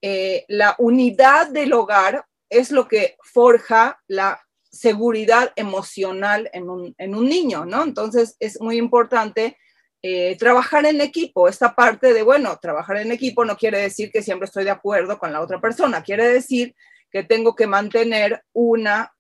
[0.02, 7.16] eh, la unidad del hogar es lo que forja la seguridad emocional en un, en
[7.16, 7.84] un niño, ¿no?
[7.84, 9.58] Entonces es muy importante
[10.04, 14.22] eh, trabajar en equipo, esta parte de, bueno, trabajar en equipo no quiere decir que
[14.22, 16.76] siempre estoy de acuerdo con la otra persona, quiere decir
[17.10, 19.12] que tengo que mantener una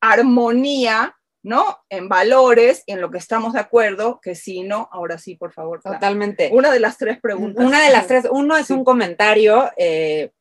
[0.00, 1.78] armonía, ¿no?
[1.88, 5.52] En valores y en lo que estamos de acuerdo, que si no, ahora sí, por
[5.52, 5.80] favor.
[5.82, 6.50] Totalmente.
[6.52, 7.64] Una de las tres preguntas.
[7.64, 10.32] Una de las tres, uno es un comentario, eh,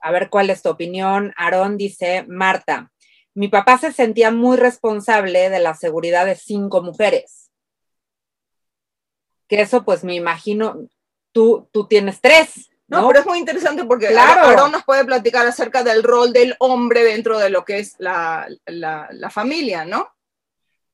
[0.00, 1.32] a ver cuál es tu opinión.
[1.36, 2.90] Aarón dice, Marta,
[3.34, 7.50] mi papá se sentía muy responsable de la seguridad de cinco mujeres
[9.50, 10.88] que eso pues me imagino,
[11.32, 12.69] tú, tú tienes tres.
[12.90, 13.06] ¿No?
[13.06, 14.68] pero es muy interesante porque claro.
[14.68, 18.48] nos puede platicar acerca del rol del hombre dentro de lo que es la,
[19.30, 20.08] familia, ¿no?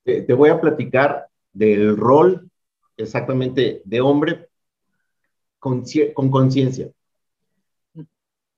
[0.04, 2.50] Te, voy a platicar del rol
[2.96, 4.48] exactamente de hombre
[5.58, 5.82] con,
[6.30, 6.90] conciencia.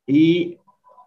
[0.07, 0.59] Y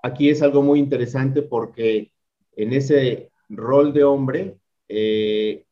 [0.01, 2.11] aquí es algo muy interesante porque
[2.55, 4.57] en ese rol de hombre,
[4.87, 5.65] eh,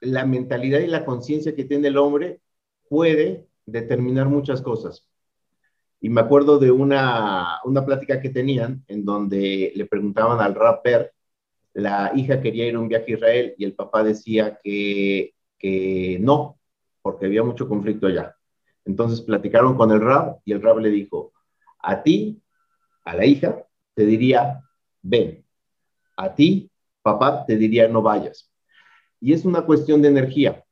[0.00, 2.40] la mentalidad y la conciencia que tiene el hombre
[2.88, 5.09] puede determinar muchas cosas.
[6.00, 11.12] Y me acuerdo de una, una plática que tenían en donde le preguntaban al rapper,
[11.74, 16.18] la hija quería ir a un viaje a Israel y el papá decía que, que
[16.20, 16.58] no,
[17.02, 18.34] porque había mucho conflicto allá.
[18.84, 21.32] Entonces platicaron con el rap y el rap le dijo,
[21.78, 22.42] a ti,
[23.04, 24.62] a la hija, te diría,
[25.02, 25.44] ven.
[26.16, 26.70] A ti,
[27.02, 28.50] papá, te diría, no vayas.
[29.20, 30.64] Y es una cuestión de energía.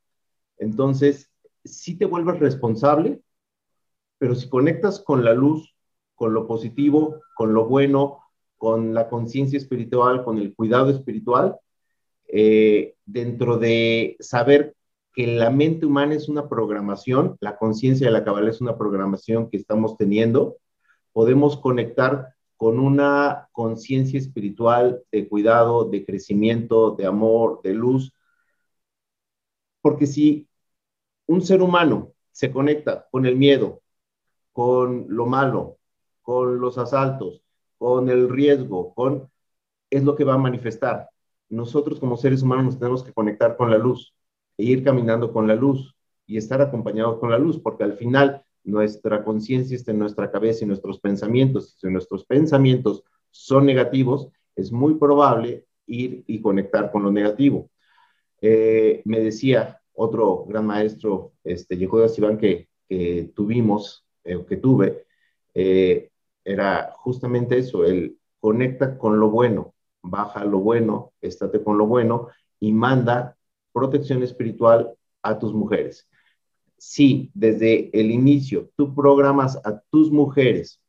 [0.56, 1.30] Entonces,
[1.64, 3.20] sí te vuelves responsable,
[4.18, 5.74] pero si conectas con la luz,
[6.14, 8.20] con lo positivo, con lo bueno,
[8.56, 11.56] con la conciencia espiritual, con el cuidado espiritual,
[12.26, 14.74] eh, dentro de saber
[15.14, 19.48] que la mente humana es una programación, la conciencia de la cabala es una programación
[19.48, 20.56] que estamos teniendo,
[21.12, 28.12] podemos conectar con una conciencia espiritual de cuidado, de crecimiento, de amor, de luz.
[29.80, 30.48] Porque si
[31.26, 33.80] un ser humano se conecta con el miedo,
[34.58, 35.78] con lo malo,
[36.20, 37.44] con los asaltos,
[37.78, 39.30] con el riesgo, con
[39.88, 41.10] es lo que va a manifestar.
[41.48, 44.16] Nosotros como seres humanos nos tenemos que conectar con la luz
[44.56, 45.94] e ir caminando con la luz
[46.26, 50.64] y estar acompañados con la luz, porque al final nuestra conciencia está en nuestra cabeza
[50.64, 57.04] y nuestros pensamientos, si nuestros pensamientos son negativos, es muy probable ir y conectar con
[57.04, 57.70] lo negativo.
[58.40, 65.06] Eh, me decía otro gran maestro, este, Yehuda Sivan, que, que tuvimos, eh, que tuve,
[65.54, 66.10] eh,
[66.44, 72.28] era justamente eso, el conecta con lo bueno, baja lo bueno, estate con lo bueno
[72.60, 73.36] y manda
[73.72, 76.08] protección espiritual a tus mujeres
[76.78, 80.80] si desde el inicio tú programas a tus mujeres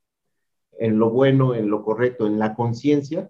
[0.77, 3.29] en lo bueno, en lo correcto, en la conciencia,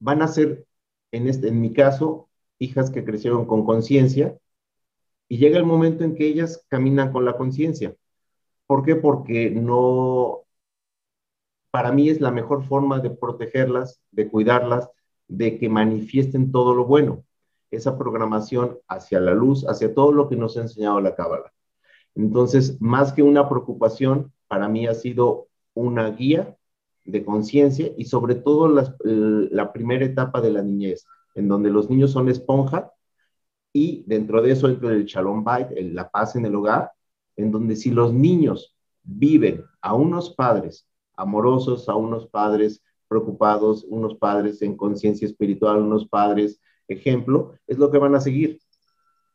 [0.00, 0.66] van a ser,
[1.12, 4.36] en, este, en mi caso, hijas que crecieron con conciencia
[5.28, 7.94] y llega el momento en que ellas caminan con la conciencia.
[8.70, 8.94] ¿Por qué?
[8.94, 10.42] Porque no,
[11.72, 14.88] para mí es la mejor forma de protegerlas, de cuidarlas,
[15.26, 17.24] de que manifiesten todo lo bueno,
[17.72, 21.52] esa programación hacia la luz, hacia todo lo que nos ha enseñado la Cábala.
[22.14, 26.56] Entonces, más que una preocupación, para mí ha sido una guía
[27.04, 32.12] de conciencia y sobre todo la, primera etapa de la niñez, en donde los niños
[32.12, 32.92] son esponja
[33.72, 36.92] y dentro de eso el shalom bait, la paz en el hogar,
[37.40, 40.86] en donde si los niños viven a unos padres
[41.16, 47.90] amorosos, a unos padres preocupados, unos padres en conciencia espiritual, unos padres ejemplo, es lo
[47.90, 48.60] que van a seguir.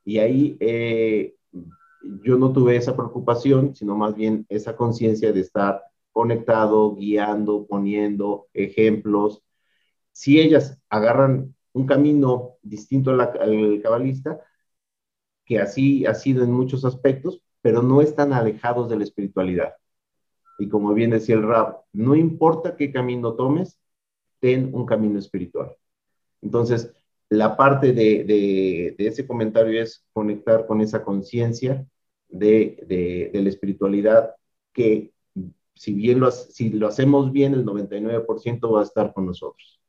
[0.04, 1.36] Y ahí eh,
[2.24, 8.48] yo no tuve esa preocupación, sino más bien esa conciencia de estar conectado, guiando, poniendo
[8.54, 9.42] ejemplos.
[10.12, 14.40] Si ellas agarran un camino distinto al, cabalista,
[15.46, 19.74] que así ha sido en muchos aspectos, pero no están alejados de la espiritualidad.
[20.60, 23.80] Y como bien decía el Rab, no importa qué camino tomes,
[24.40, 25.76] ten un camino espiritual.
[26.44, 26.94] Entonces,
[27.28, 31.84] la parte de, de, de ese comentario es conectar con esa conciencia
[32.28, 34.36] de, la espiritualidad
[34.72, 35.12] que
[35.74, 39.82] si bien lo, si lo hacemos bien, el 99% va a estar con nosotros.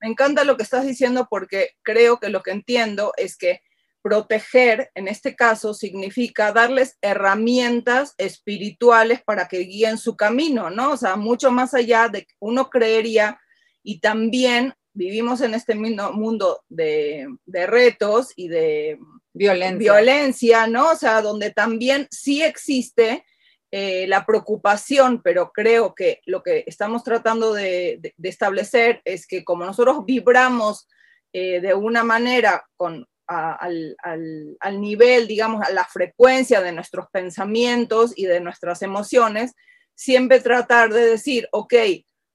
[0.00, 3.62] Me encanta lo que estás diciendo porque creo que lo que entiendo es que
[4.06, 10.92] proteger, en este caso, significa darles herramientas espirituales para que guíen su camino, ¿no?
[10.92, 13.40] O sea, mucho más allá de uno creería
[13.82, 18.96] y también vivimos en este mundo de, de retos y de
[19.32, 19.76] Violencia.
[19.76, 20.92] violencia, ¿no?
[20.92, 23.24] O sea, donde también sí existe
[23.72, 29.66] eh, la preocupación, pero creo que lo que estamos tratando de, establecer es que como
[29.66, 30.86] nosotros vibramos
[31.32, 38.12] eh, de una manera con, al, al, nivel, digamos, a la frecuencia de nuestros pensamientos
[38.16, 39.54] y de nuestras emociones,
[39.94, 41.74] siempre tratar de decir, ok,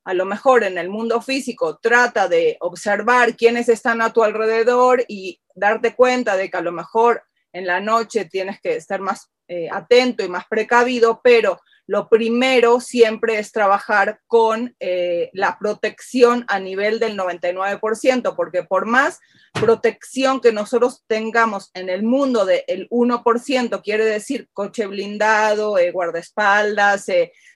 [0.03, 5.05] a lo mejor en el mundo físico trata de observar quiénes están a tu alrededor
[5.07, 7.23] y darte cuenta de que a lo mejor
[7.53, 12.79] en la noche tienes que estar más eh, atento y más precavido, pero lo primero
[12.79, 19.19] siempre es trabajar con eh, la protección a nivel del 99%, porque por más
[19.53, 27.07] protección que nosotros tengamos en el mundo del 1%, quiere decir coche blindado, eh, guardaespaldas,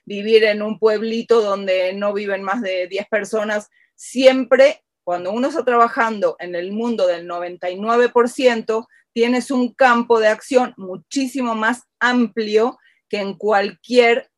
[0.04, 5.64] vivir en un pueblito donde no viven más de 10 personas, siempre cuando uno está
[5.64, 12.76] trabajando en el mundo del 99%, tienes un campo de acción muchísimo más amplio
[13.08, 14.30] que en cualquier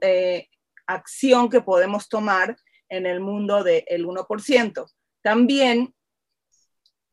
[0.00, 0.48] eh,
[0.86, 2.56] acción que podemos tomar
[2.88, 4.86] en el mundo del 1%.
[5.22, 5.94] También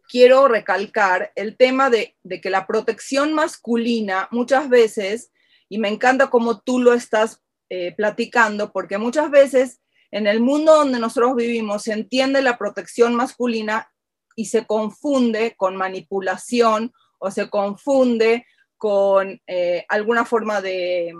[0.07, 5.31] quiero recalcar el tema de, que la protección masculina muchas veces,
[5.69, 9.81] y me encanta cómo tú lo estás eh, platicando, porque muchas veces
[10.11, 13.89] en el mundo donde nosotros vivimos se entiende la protección masculina
[14.35, 18.45] y se confunde con manipulación o se confunde
[18.81, 21.13] con eh, alguna forma de,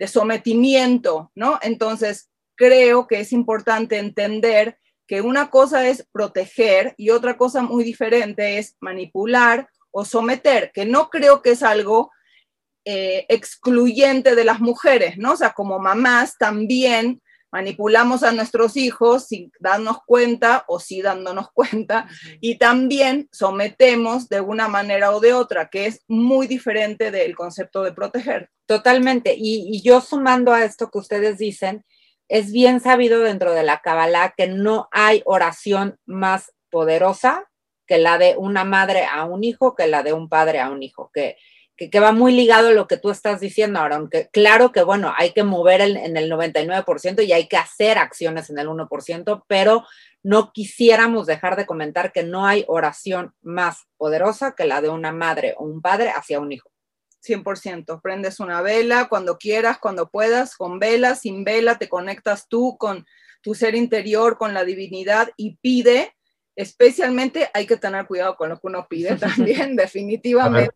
[0.00, 1.60] de, sometimiento, ¿no?
[1.62, 7.84] Entonces, creo que es importante entender que una cosa es proteger y otra cosa muy
[7.84, 12.10] diferente es manipular o someter, que no creo que es algo
[12.84, 15.34] eh, excluyente de las mujeres, ¿no?
[15.34, 21.50] O sea, como mamás también manipulamos a nuestros hijos sin darnos cuenta o sí dándonos
[21.54, 22.08] cuenta
[22.40, 27.82] y también sometemos de una manera o de otra, que es muy diferente del concepto
[27.82, 28.50] de proteger.
[28.66, 29.34] Totalmente.
[29.36, 31.84] Y, y yo sumando a esto que ustedes dicen,
[32.28, 37.48] es bien sabido dentro de la Kabbalah que no hay oración más poderosa
[37.88, 40.82] que la de una madre a un hijo, que la de un padre a un
[40.82, 41.38] hijo, que
[41.78, 45.14] que, va muy ligado a lo que tú estás diciendo ahora, aunque claro que, bueno,
[45.16, 49.86] hay que mover en el 99% y hay que hacer acciones en el 1%, pero
[50.24, 55.12] no quisiéramos dejar de comentar que no hay oración más poderosa que la de una
[55.12, 56.70] madre o un padre hacia un hijo.
[57.24, 58.00] 100%.
[58.02, 63.06] Prendes una vela cuando quieras, cuando puedas, con vela, sin vela, te conectas tú con
[63.42, 66.14] tu ser interior, con la divinidad y pide.
[66.58, 70.74] Especialmente hay que tener cuidado con lo que uno pide también, definitivamente.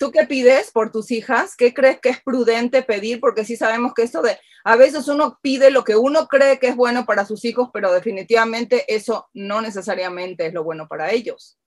[0.00, 1.54] ¿Tú qué pides por tus hijas?
[1.54, 3.20] ¿Qué crees que es prudente pedir?
[3.20, 6.68] Porque sí sabemos que esto de, a veces uno pide lo que uno cree que
[6.68, 11.58] es bueno para sus hijos, pero definitivamente eso no necesariamente es lo bueno para ellos.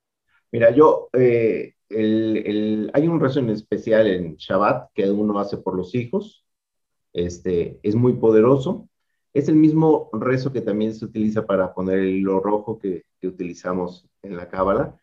[0.52, 5.94] Mira, yo, eh, hay un rezo en especial en Shabbat que uno hace por los
[5.94, 6.44] hijos.
[7.14, 8.90] Este, es muy poderoso.
[9.34, 14.10] Es el mismo rezo que también se utiliza para poner el hilo rojo que, utilizamos
[14.24, 15.00] en la Cábala.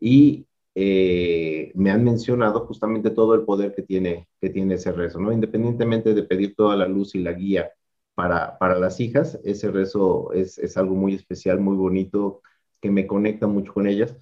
[0.00, 5.20] Y eh, me han mencionado justamente todo el poder que tiene, que tiene ese rezo,
[5.20, 5.32] ¿no?
[5.32, 7.70] Independientemente de pedir toda la luz y la guía
[8.14, 12.42] para, para las hijas, ese rezo es, es, algo muy especial, muy bonito,
[12.80, 14.16] que me conecta mucho con ellas,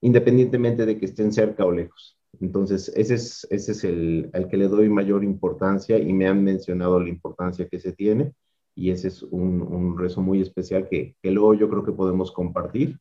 [0.00, 2.18] independientemente de que estén cerca o lejos.
[2.40, 6.44] Entonces, ese es, ese es el al que le doy mayor importancia y me han
[6.44, 8.34] mencionado la importancia que se tiene
[8.74, 12.32] y ese es un, un rezo muy especial que, que luego yo creo que podemos
[12.32, 12.98] compartir.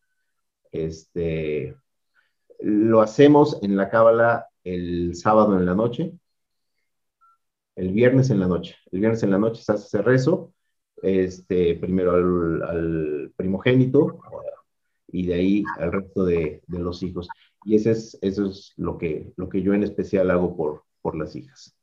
[0.72, 1.76] Este,
[2.60, 6.14] lo hacemos en la Cábala el sábado en la noche,
[7.76, 8.76] el viernes en la noche.
[8.92, 10.54] El viernes en la noche se hace ese rezo,
[11.02, 14.20] este, primero al, primogénito
[15.08, 17.28] y de ahí al resto de, los hijos.
[17.66, 21.18] Y ese es, eso es lo que, lo que yo en especial hago por, por
[21.18, 21.76] las hijas.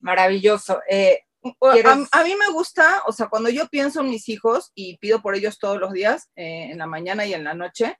[0.00, 0.80] Maravilloso.
[0.88, 1.20] Eh,
[1.60, 5.34] a, mí me gusta, o sea, cuando yo pienso en mis hijos y pido por
[5.34, 7.98] ellos todos los días, eh, en la mañana y en la noche,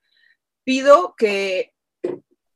[0.64, 1.72] pido que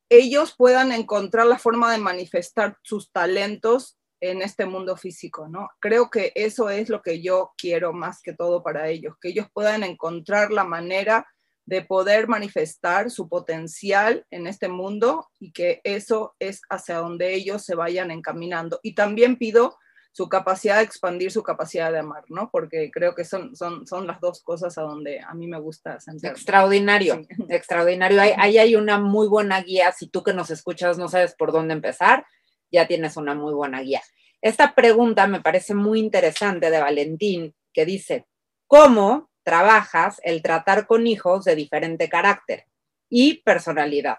[0.09, 5.69] ellos puedan encontrar la forma de manifestar sus talentos en este mundo físico, ¿no?
[5.81, 9.47] Creo que eso es lo que yo quiero más que todo para ellos, que ellos
[9.53, 11.27] puedan encontrar la manera
[11.67, 17.63] de poder manifestar su potencial en este mundo y que eso es hacia donde ellos
[17.63, 18.81] se vayan encaminando.
[18.83, 19.77] Y también pido
[20.13, 22.51] su capacidad de expandir su capacidad de amar, ¿no?
[22.51, 26.01] Porque creo que son, son, son las dos cosas a donde a mí me gusta
[26.01, 26.31] sentir.
[26.31, 28.21] Extraordinario, extraordinario.
[28.21, 29.93] Ahí, ahí hay una muy buena guía.
[29.93, 32.27] Si tú que nos escuchas no sabes por dónde empezar,
[32.71, 34.03] ya tienes una muy buena guía.
[34.41, 38.27] Esta pregunta me parece muy interesante de Valentín, que dice,
[38.67, 42.67] ¿cómo trabajas el tratar con hijos de diferente carácter
[43.09, 44.19] y personalidad?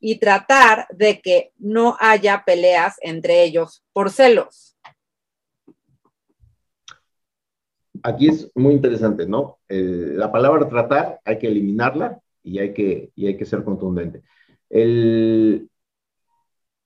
[0.00, 4.69] Y tratar de que no haya peleas entre ellos por celos.
[8.02, 9.58] Aquí es muy interesante, ¿no?
[9.68, 14.22] la palabra tratar hay que eliminarla y hay que, y hay que ser contundente.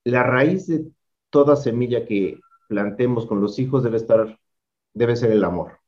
[0.05, 0.87] la raíz de
[1.31, 2.39] toda semilla que
[2.69, 4.39] plantemos con los hijos debe estar,
[4.93, 5.79] debe ser el amor.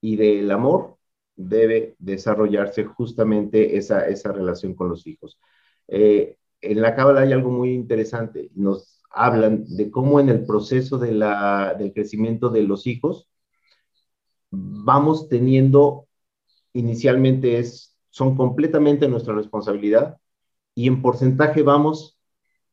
[0.00, 0.96] Y del amor
[1.36, 5.38] debe desarrollarse justamente esa, esa relación con los hijos.
[5.88, 8.50] Eh, en la Cábala hay algo muy interesante.
[8.54, 11.12] Nos hablan de cómo en el proceso de
[11.78, 13.28] del crecimiento de los hijos,
[14.50, 16.06] vamos teniendo,
[16.72, 20.18] inicialmente es, son completamente nuestra responsabilidad
[20.74, 22.18] y en porcentaje vamos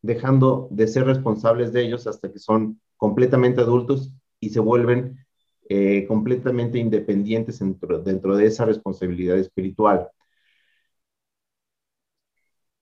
[0.02, 5.26] dejando de ser responsables de ellos hasta que son completamente adultos y se vuelven
[5.70, 10.10] eh, completamente independientes dentro, dentro de esa responsabilidad espiritual.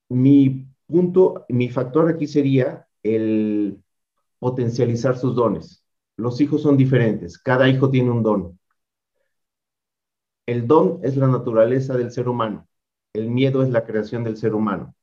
[0.09, 3.81] Mi punto, mi factor aquí sería el
[4.39, 5.85] potencializar sus dones.
[6.17, 8.59] Los hijos son diferentes, cada hijo tiene un don.
[10.45, 12.67] El don es la naturaleza del ser humano.
[13.13, 14.93] El miedo es la creación del ser humano.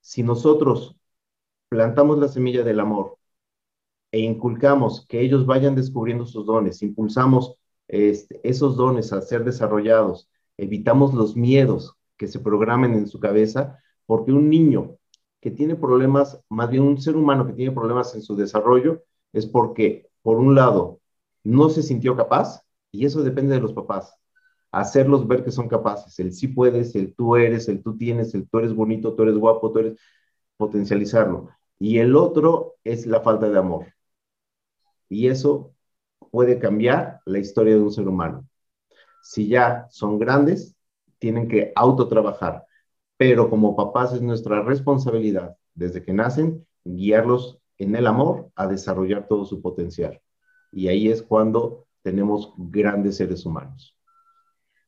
[0.00, 0.96] Si nosotros
[1.68, 3.18] plantamos la semilla del amor
[4.10, 7.54] e inculcamos que ellos vayan descubriendo sus dones, impulsamos
[7.86, 13.78] este, esos dones a ser desarrollados, evitamos los miedos que se programen en su cabeza,
[14.06, 14.96] porque un niño
[15.40, 19.46] que tiene problemas, más bien un ser humano que tiene problemas en su desarrollo, es
[19.46, 21.00] porque, por un lado,
[21.44, 24.18] no se sintió capaz, y eso depende de los papás
[24.72, 28.48] hacerlos ver que son capaces, el sí puedes, el tú eres, el tú tienes, el
[28.48, 29.98] tú eres bonito, tú eres guapo, tú eres,
[30.56, 31.50] potencializarlo.
[31.78, 33.86] Y el otro es la falta de amor.
[35.08, 35.74] Y eso
[36.30, 38.46] puede cambiar la historia de un ser humano.
[39.22, 40.76] Si ya son grandes,
[41.18, 42.64] tienen que autotrabajar,
[43.16, 49.28] pero como papás es nuestra responsabilidad desde que nacen guiarlos en el amor a desarrollar
[49.28, 50.20] todo su potencial.
[50.72, 53.96] Y ahí es cuando tenemos grandes seres humanos.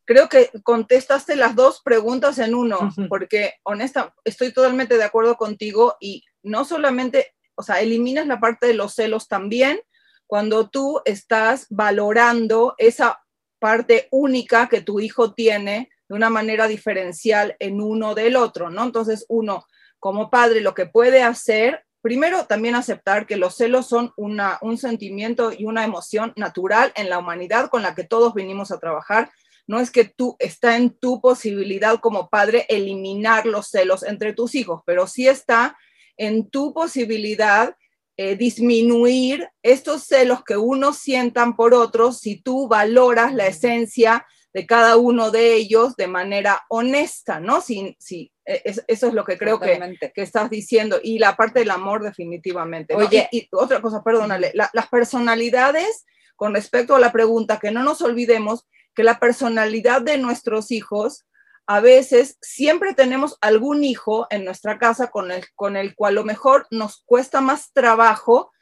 [0.05, 5.97] Creo que contestaste las dos preguntas en uno, porque honesta, estoy totalmente de acuerdo contigo
[6.01, 9.81] y no solamente, o sea, eliminas la parte de los celos también
[10.27, 13.23] cuando tú estás valorando esa
[13.59, 18.85] parte única que tu hijo tiene de una manera diferencial en uno del otro, ¿no?
[18.85, 19.65] Entonces, uno
[19.99, 24.77] como padre lo que puede hacer, primero también aceptar que los celos son una, un
[24.77, 29.31] sentimiento y una emoción natural en la humanidad con la que todos venimos a trabajar.
[29.67, 34.55] No es que tú está en tu posibilidad como padre eliminar los celos entre tus
[34.55, 35.77] hijos, pero sí está
[36.17, 37.77] en tu posibilidad
[38.17, 44.67] eh, disminuir estos celos que unos sientan por otros si tú valoras la esencia de
[44.67, 47.61] cada uno de ellos de manera honesta, ¿no?
[47.61, 51.01] Sí, sí, e, eso es lo que creo que, que, estás diciendo.
[51.03, 52.95] Y la parte del amor definitivamente.
[52.95, 56.07] Oye, y, otra cosa, perdónale, las personalidades,
[56.37, 61.25] con respecto a la pregunta, que no nos olvidemos que la personalidad de nuestros hijos,
[61.67, 66.21] a veces siempre tenemos algún hijo en nuestra casa con el, con el cual a
[66.21, 68.53] lo mejor nos cuesta más trabajo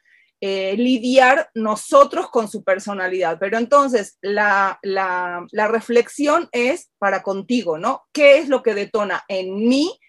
[0.45, 3.39] eh, lidiar nosotros con su personalidad.
[3.39, 4.81] Pero entonces la,
[5.53, 8.03] reflexión es para contigo, ¿no?
[8.13, 10.01] ¿Qué es lo que detona en mí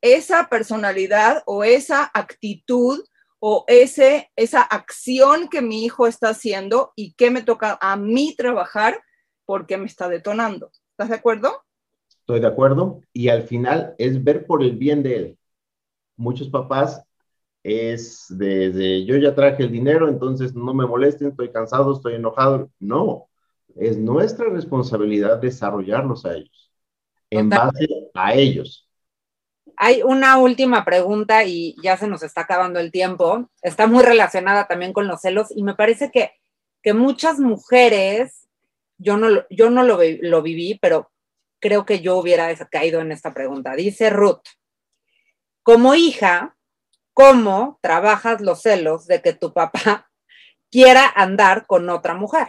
[0.00, 3.04] esa personalidad o esa actitud
[3.38, 8.34] o ese, esa acción que mi hijo está haciendo y qué me toca a mí
[8.36, 9.00] trabajar
[9.46, 10.70] porque me está detonando?
[10.90, 11.64] ¿Estás de acuerdo?
[12.20, 13.00] Estoy de acuerdo.
[13.12, 15.38] Y al final es ver por el bien de él.
[16.16, 17.02] Muchos papás
[17.62, 22.70] es desde yo ya traje el dinero, entonces no me molesten, estoy cansado, estoy enojado.
[22.78, 23.28] No,
[23.74, 26.72] es nuestra responsabilidad desarrollarlos a ellos,
[27.28, 28.88] en base a ellos.
[29.76, 33.50] Hay una última pregunta y ya se nos está acabando el tiempo.
[33.60, 36.30] Está muy relacionada también con los celos y me parece que,
[36.82, 38.45] que muchas mujeres,
[38.98, 41.10] yo no, yo no lo, lo viví, pero
[41.60, 43.74] creo que yo hubiera caído en esta pregunta.
[43.74, 44.42] Dice Ruth,
[45.62, 46.56] como hija,
[47.12, 50.10] cómo trabajas los celos de que tu papá
[50.70, 52.48] quiera andar con otra mujer.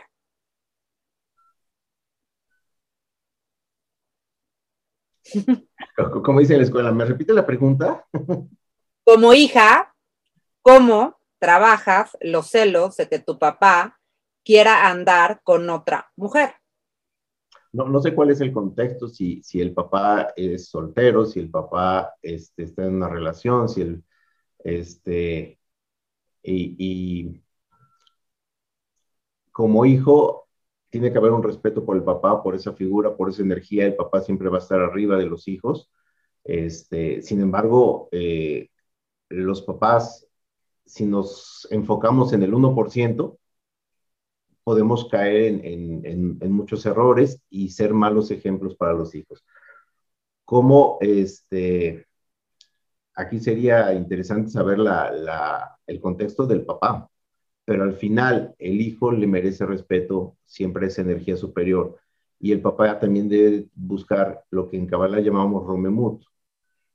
[6.23, 6.91] ¿Cómo dice la escuela?
[6.91, 8.05] ¿Me repite la pregunta?
[9.03, 9.95] Como hija,
[10.61, 13.96] ¿cómo trabajas los celos de que tu papá
[14.47, 16.51] quiera andar con otra mujer?
[17.73, 21.49] No, no sé cuál es el contexto, si, si el papá es soltero, si el
[21.49, 24.05] papá este, está en una relación, si el,
[24.59, 25.59] este,
[26.41, 27.43] y,
[29.51, 30.47] como hijo,
[30.89, 33.85] tiene que haber un respeto por el papá, por esa figura, por esa energía.
[33.85, 35.91] El papá siempre va a estar arriba de los hijos.
[36.45, 38.69] Este, sin embargo, eh,
[39.27, 40.25] los papás,
[40.85, 43.37] si nos enfocamos en el 1%,
[44.67, 49.45] podemos caer en, en, muchos errores y ser malos ejemplos para los hijos.
[50.43, 52.05] Como este,
[53.13, 54.79] aquí sería interesante saber
[55.87, 57.09] el contexto del papá,
[57.63, 61.95] pero al final el hijo le merece respeto, siempre esa energía superior.
[62.37, 66.25] Y el papá también debe buscar lo que en Kabbalah llamamos Romemut,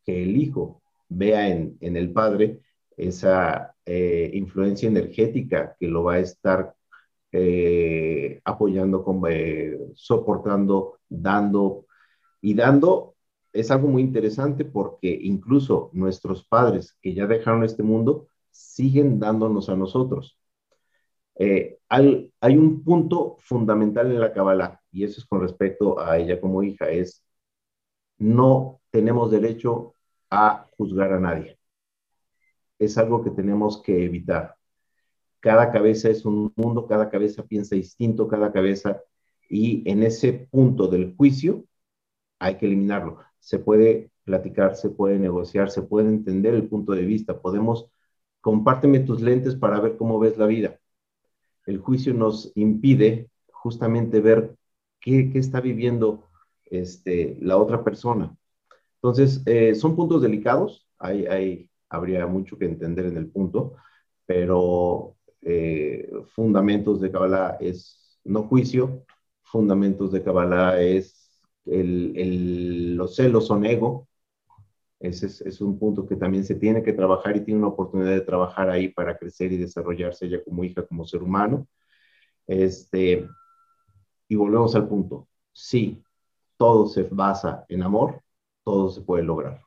[0.05, 2.61] que el hijo vea en, el padre
[2.99, 6.75] esa eh, influencia energética que lo va a estar
[7.33, 11.87] eh, apoyando, eh, soportando, dando
[12.41, 13.13] y dando
[13.53, 19.69] es algo muy interesante porque incluso nuestros padres que ya dejaron este mundo siguen dándonos
[19.69, 20.39] a nosotros.
[21.37, 26.41] Eh, hay, un punto fundamental en la Kabbalah y eso es con respecto a ella
[26.41, 27.25] como hija, es
[28.19, 29.95] no tenemos derecho
[30.31, 31.59] a juzgar a nadie.
[32.79, 34.57] Es algo que tenemos que evitar.
[35.43, 39.03] Cada cabeza es un mundo, cada cabeza piensa distinto, cada cabeza,
[39.51, 41.67] y en ese punto del juicio
[42.39, 47.03] hay que eliminarlo se puede platicar, se puede negociar, se puede entender el punto de
[47.03, 47.91] vista, podemos,
[48.41, 50.79] compárteme tus lentes para ver cómo ves la vida.
[51.67, 54.57] El juicio nos impide justamente ver
[55.01, 56.29] qué, está viviendo
[56.67, 58.37] este, la otra persona.
[58.97, 63.75] Entonces, eh, son puntos delicados, hay, habría mucho que entender en el punto,
[64.25, 69.05] pero eh, fundamentos de Kabbalah es no juicio,
[69.43, 74.09] fundamentos de Kabbalah es el, los celos son ego.
[75.01, 78.21] Ese es, un punto que también se tiene que trabajar y tiene una oportunidad de
[78.21, 81.67] trabajar ahí para crecer y desarrollarse ya como hija, como ser humano.
[82.47, 83.29] Este,
[84.29, 85.29] y volvemos al punto.
[85.53, 86.03] Sí,
[86.57, 88.23] todo se basa en amor,
[88.65, 89.61] todo se puede lograr.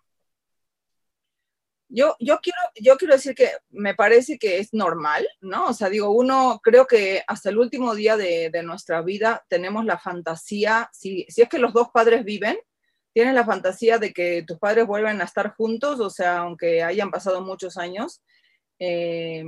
[1.96, 5.68] Yo, yo, quiero, yo quiero decir que me parece que es normal, ¿no?
[5.68, 9.86] O sea, digo, uno, creo que hasta el último día de, de nuestra vida tenemos
[9.86, 12.58] la fantasía, si, si es que los dos padres viven,
[13.14, 17.12] tienes la fantasía de que tus padres vuelven a estar juntos, o sea, aunque hayan
[17.12, 18.22] pasado muchos años,
[18.78, 19.46] eh,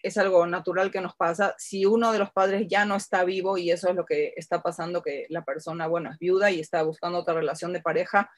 [0.00, 1.56] es algo natural que nos pasa.
[1.58, 4.62] Si uno de los padres ya no está vivo y eso es lo que está
[4.62, 8.30] pasando, que la persona, bueno, es viuda y está buscando otra relación de pareja,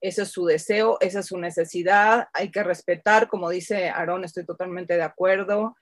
[0.00, 4.44] ese es su deseo, esa es su necesidad, hay que respetar, como dice Aarón, estoy
[4.44, 5.76] totalmente de acuerdo.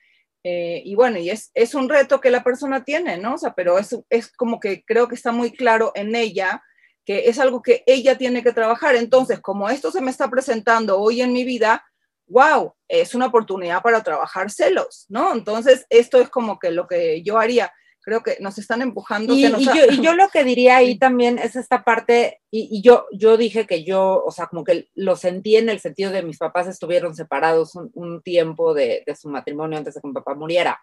[0.45, 3.35] Eh, y bueno, y es, es, un reto que la persona tiene, ¿no?
[3.35, 6.63] O sea, pero es, es como que creo que está muy claro en ella
[7.05, 8.97] que es algo que ella tiene que trabajar.
[8.97, 11.85] Entonces, como esto se me está presentando hoy en mi vida,
[12.27, 15.33] wow, es una oportunidad para trabajar celos, ¿no?
[15.33, 17.73] Entonces, esto es como que lo que yo haría
[18.05, 19.35] creo que nos están empujando.
[19.35, 19.75] Y, nos y, ha...
[19.75, 23.37] yo, y, yo, lo que diría ahí también es esta parte, y, y, yo, yo
[23.37, 26.69] dije que yo, o sea, como que lo sentí en el sentido de mis papás
[26.69, 30.81] estuvieron separados un, un tiempo de, de, su matrimonio antes de que mi papá muriera.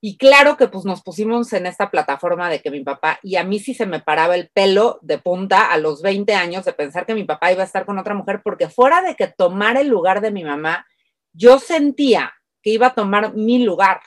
[0.00, 3.44] Y claro que pues nos pusimos en esta plataforma de que mi papá, y a
[3.44, 7.06] mí sí se me paraba el pelo de punta a los 20 años de pensar
[7.06, 9.86] que mi papá iba a estar con otra mujer, porque fuera de que tomara el
[9.88, 10.86] lugar de mi mamá,
[11.32, 12.32] yo sentía
[12.62, 14.00] que iba a tomar mi lugar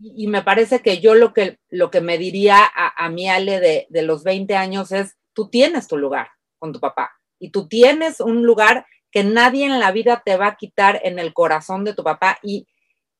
[0.00, 3.60] y me parece que yo lo que, lo que me diría a, a mi Ale
[3.60, 6.28] de, de, los 20 años es, tú tienes tu lugar
[6.58, 10.48] con tu papá y tú tienes un lugar que nadie en la vida te va
[10.48, 12.66] a quitar en el corazón de tu papá y,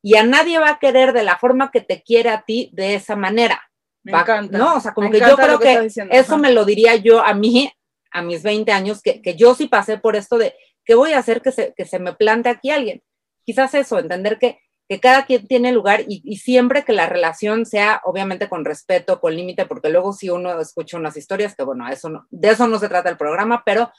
[0.03, 2.95] y a nadie va a querer de la forma que te quiere a ti de
[2.95, 3.63] esa manera.
[4.05, 4.59] Me va, encanta.
[4.59, 6.37] No, o sea, como me que yo creo que, que eso Ajá.
[6.37, 7.73] me lo diría yo a mí,
[8.13, 10.55] a mis 20 años, que, que yo sí pasé por esto de,
[10.85, 13.03] ¿qué voy a hacer que se, que se me plante aquí alguien?
[13.45, 17.67] Quizás eso, entender que que cada quien tiene lugar y, y, siempre que la relación
[17.67, 21.89] sea obviamente con respeto, con límite, porque luego si uno escucha unas historias, que bueno,
[21.89, 23.91] eso no, de eso no se trata el programa, pero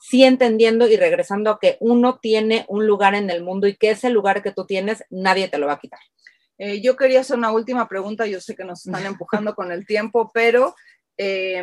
[0.00, 3.90] sí entendiendo y regresando a que uno tiene un lugar en el mundo y que
[3.90, 6.00] ese lugar que tú tienes, nadie te lo va a quitar.
[6.58, 9.86] Eh, yo quería hacer una última pregunta, yo sé que nos están empujando con el
[9.86, 10.74] tiempo, pero
[11.18, 11.62] eh,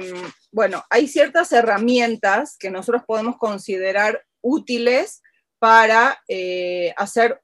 [0.51, 5.21] bueno, hay ciertas herramientas que nosotros podemos considerar útiles
[5.59, 7.41] para eh, hacer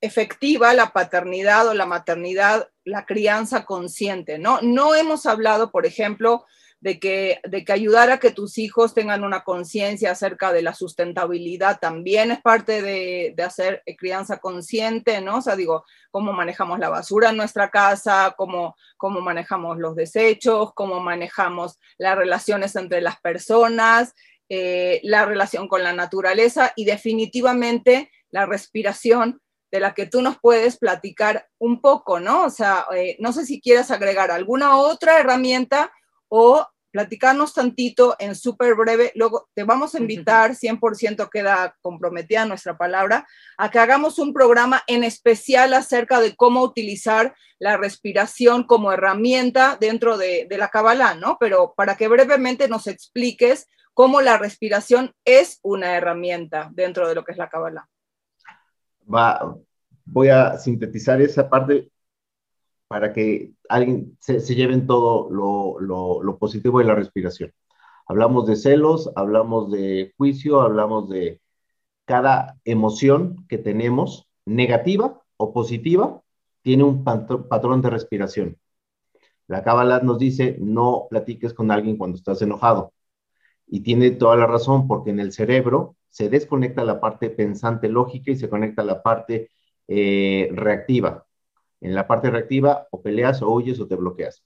[0.00, 4.60] efectiva la paternidad o la maternidad, la crianza consciente, ¿no?
[4.62, 6.44] No hemos hablado, por ejemplo,
[6.80, 10.74] de que, de que ayudar a que tus hijos tengan una conciencia acerca de la
[10.74, 15.38] sustentabilidad también es parte de, de, hacer crianza consciente, ¿no?
[15.38, 20.72] O sea, digo, cómo manejamos la basura en nuestra casa, cómo, cómo manejamos los desechos,
[20.74, 24.14] cómo manejamos las relaciones entre las personas,
[24.48, 29.40] eh, la relación con la naturaleza y definitivamente la respiración
[29.70, 32.44] de la que tú nos puedes platicar un poco, ¿no?
[32.44, 35.92] O sea, eh, no sé si quieres agregar alguna otra herramienta
[36.28, 39.12] o platicarnos tantito en súper breve.
[39.14, 43.26] Luego te vamos a invitar, 100% queda comprometida nuestra palabra,
[43.58, 49.76] a que hagamos un programa en especial acerca de cómo utilizar la respiración como herramienta
[49.78, 51.36] dentro de, de la Kabbalah, ¿no?
[51.38, 57.24] Pero para que brevemente nos expliques cómo la respiración es una herramienta dentro de lo
[57.24, 57.88] que es la Kabbalah
[59.12, 59.56] va,
[60.04, 61.90] voy a sintetizar esa parte
[62.88, 65.78] para que alguien se, se lleven todo lo,
[66.22, 67.52] lo, positivo de la respiración.
[68.06, 71.40] Hablamos de celos, hablamos de juicio, hablamos de
[72.06, 76.22] cada emoción que tenemos, negativa o positiva,
[76.62, 78.58] tiene un patrón de respiración.
[79.46, 82.92] La Kabbalah nos dice, no platiques con alguien cuando estás enojado.
[83.68, 88.30] Y tiene toda la razón, porque en el cerebro se desconecta la parte pensante lógica
[88.30, 89.50] y se conecta la parte
[89.86, 91.26] eh, reactiva.
[91.80, 94.44] En la parte reactiva o peleas o huyes o te bloqueas.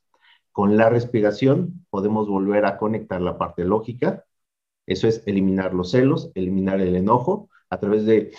[0.50, 4.24] Con la respiración podemos volver a conectar la parte lógica.
[4.86, 8.32] Eso es eliminar los celos, eliminar el enojo a través de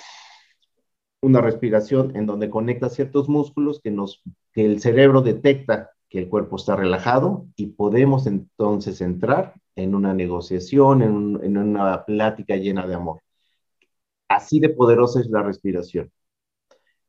[1.21, 4.21] una respiración en donde conecta ciertos músculos que, nos,
[4.51, 10.13] que el cerebro detecta que el cuerpo está relajado y podemos entonces entrar en una
[10.13, 13.21] negociación, en, un, en, una plática llena de amor.
[14.27, 16.11] Así de poderosa es la respiración.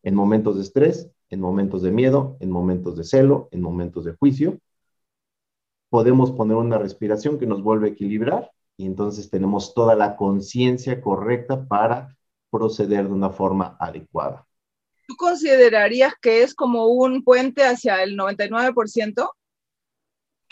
[0.02, 4.14] En momentos de estrés, en momentos de miedo, en momentos de celo, en momentos de
[4.14, 4.58] juicio,
[5.88, 11.00] podemos poner una respiración que nos vuelve a equilibrar y entonces tenemos toda la conciencia
[11.00, 12.16] correcta para
[12.50, 14.46] proceder de una forma adecuada.
[15.06, 19.30] ¿Tú considerarías que es como un puente hacia el 99%?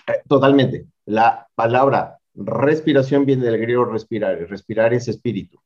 [0.06, 0.86] Eh, totalmente.
[1.07, 4.38] La palabra respiración viene del griego respirar.
[4.48, 5.59] Respirar es espíritu.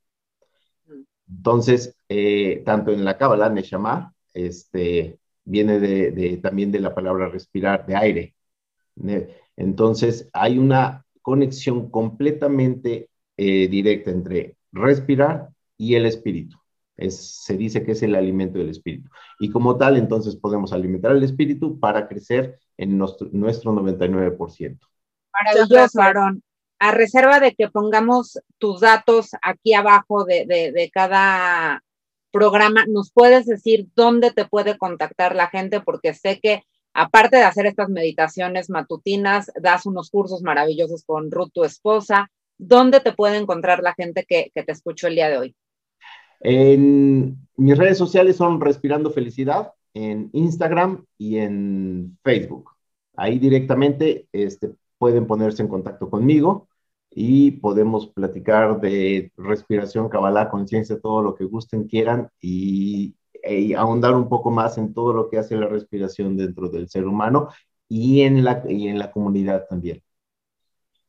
[1.28, 7.86] Entonces, eh, tanto en la Kabbalah, Neshama, este, viene de, también de la palabra respirar,
[7.86, 8.34] de aire.
[9.56, 16.56] Entonces, hay una conexión completamente eh, directa entre respirar y el espíritu.
[17.08, 19.10] se dice que es el alimento del espíritu.
[19.38, 24.78] Y como tal, entonces podemos alimentar el espíritu para crecer en nuestro, nuestro 99%.
[25.44, 26.42] Maravilloso, Aaron.
[26.78, 31.82] A reserva de que pongamos tus datos aquí abajo de cada
[32.30, 35.80] programa, ¿nos puedes decir dónde te puede contactar la gente?
[35.80, 41.50] Porque sé que aparte de hacer estas meditaciones matutinas, das unos cursos maravillosos con Ruth,
[41.52, 42.30] tu esposa.
[42.58, 45.56] ¿Dónde te puede encontrar la gente que, te escuchó el día de hoy?
[46.40, 52.72] En mis redes sociales son Respirando Felicidad, en Instagram y en Facebook.
[53.16, 56.68] Ahí directamente este, pueden ponerse en contacto conmigo
[57.10, 64.14] y podemos platicar de respiración, cabalá, conciencia, todo lo que gusten, quieran y, e ahondar
[64.14, 67.48] un poco más en todo lo que hace la respiración dentro del ser humano
[67.88, 70.02] y en la, y en la comunidad también.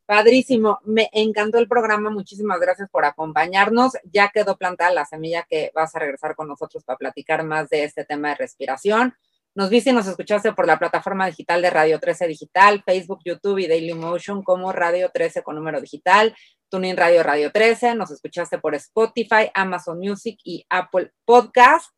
[0.05, 3.91] Padrísimo, me encantó el programa, muchísimas gracias por acompañarnos.
[4.09, 7.83] Ya quedó plantada la semilla que vas a regresar con nosotros para platicar más de
[7.83, 9.13] este tema de respiración.
[9.57, 13.57] Nos viste y nos escuchaste por la plataforma digital de Radio 13 Digital, Facebook, YouTube
[13.57, 16.35] y Daily Motion como Radio 13 con número digital,
[16.69, 17.95] Tuning Radio Radio 13.
[17.95, 21.89] Nos escuchaste por Spotify, Amazon Music y Apple Podcast.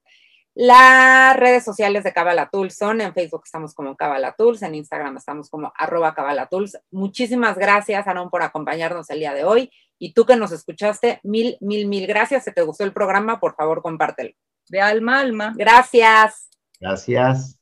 [0.55, 5.17] Las redes sociales de Cabala Tools son en Facebook estamos como Cabala Tools, en Instagram
[5.17, 6.77] estamos como arroba Cabala Tools.
[6.91, 9.69] Muchísimas gracias, Aaron, por acompañarnos el día de hoy.
[9.97, 12.45] Y tú que nos escuchaste, mil, mil, mil gracias.
[12.45, 14.31] Si te gustó el programa, por favor, compártelo.
[14.69, 15.51] De alma alma.
[15.57, 16.48] Gracias.
[16.79, 17.57] Gracias.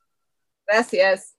[0.67, 1.36] Gracias.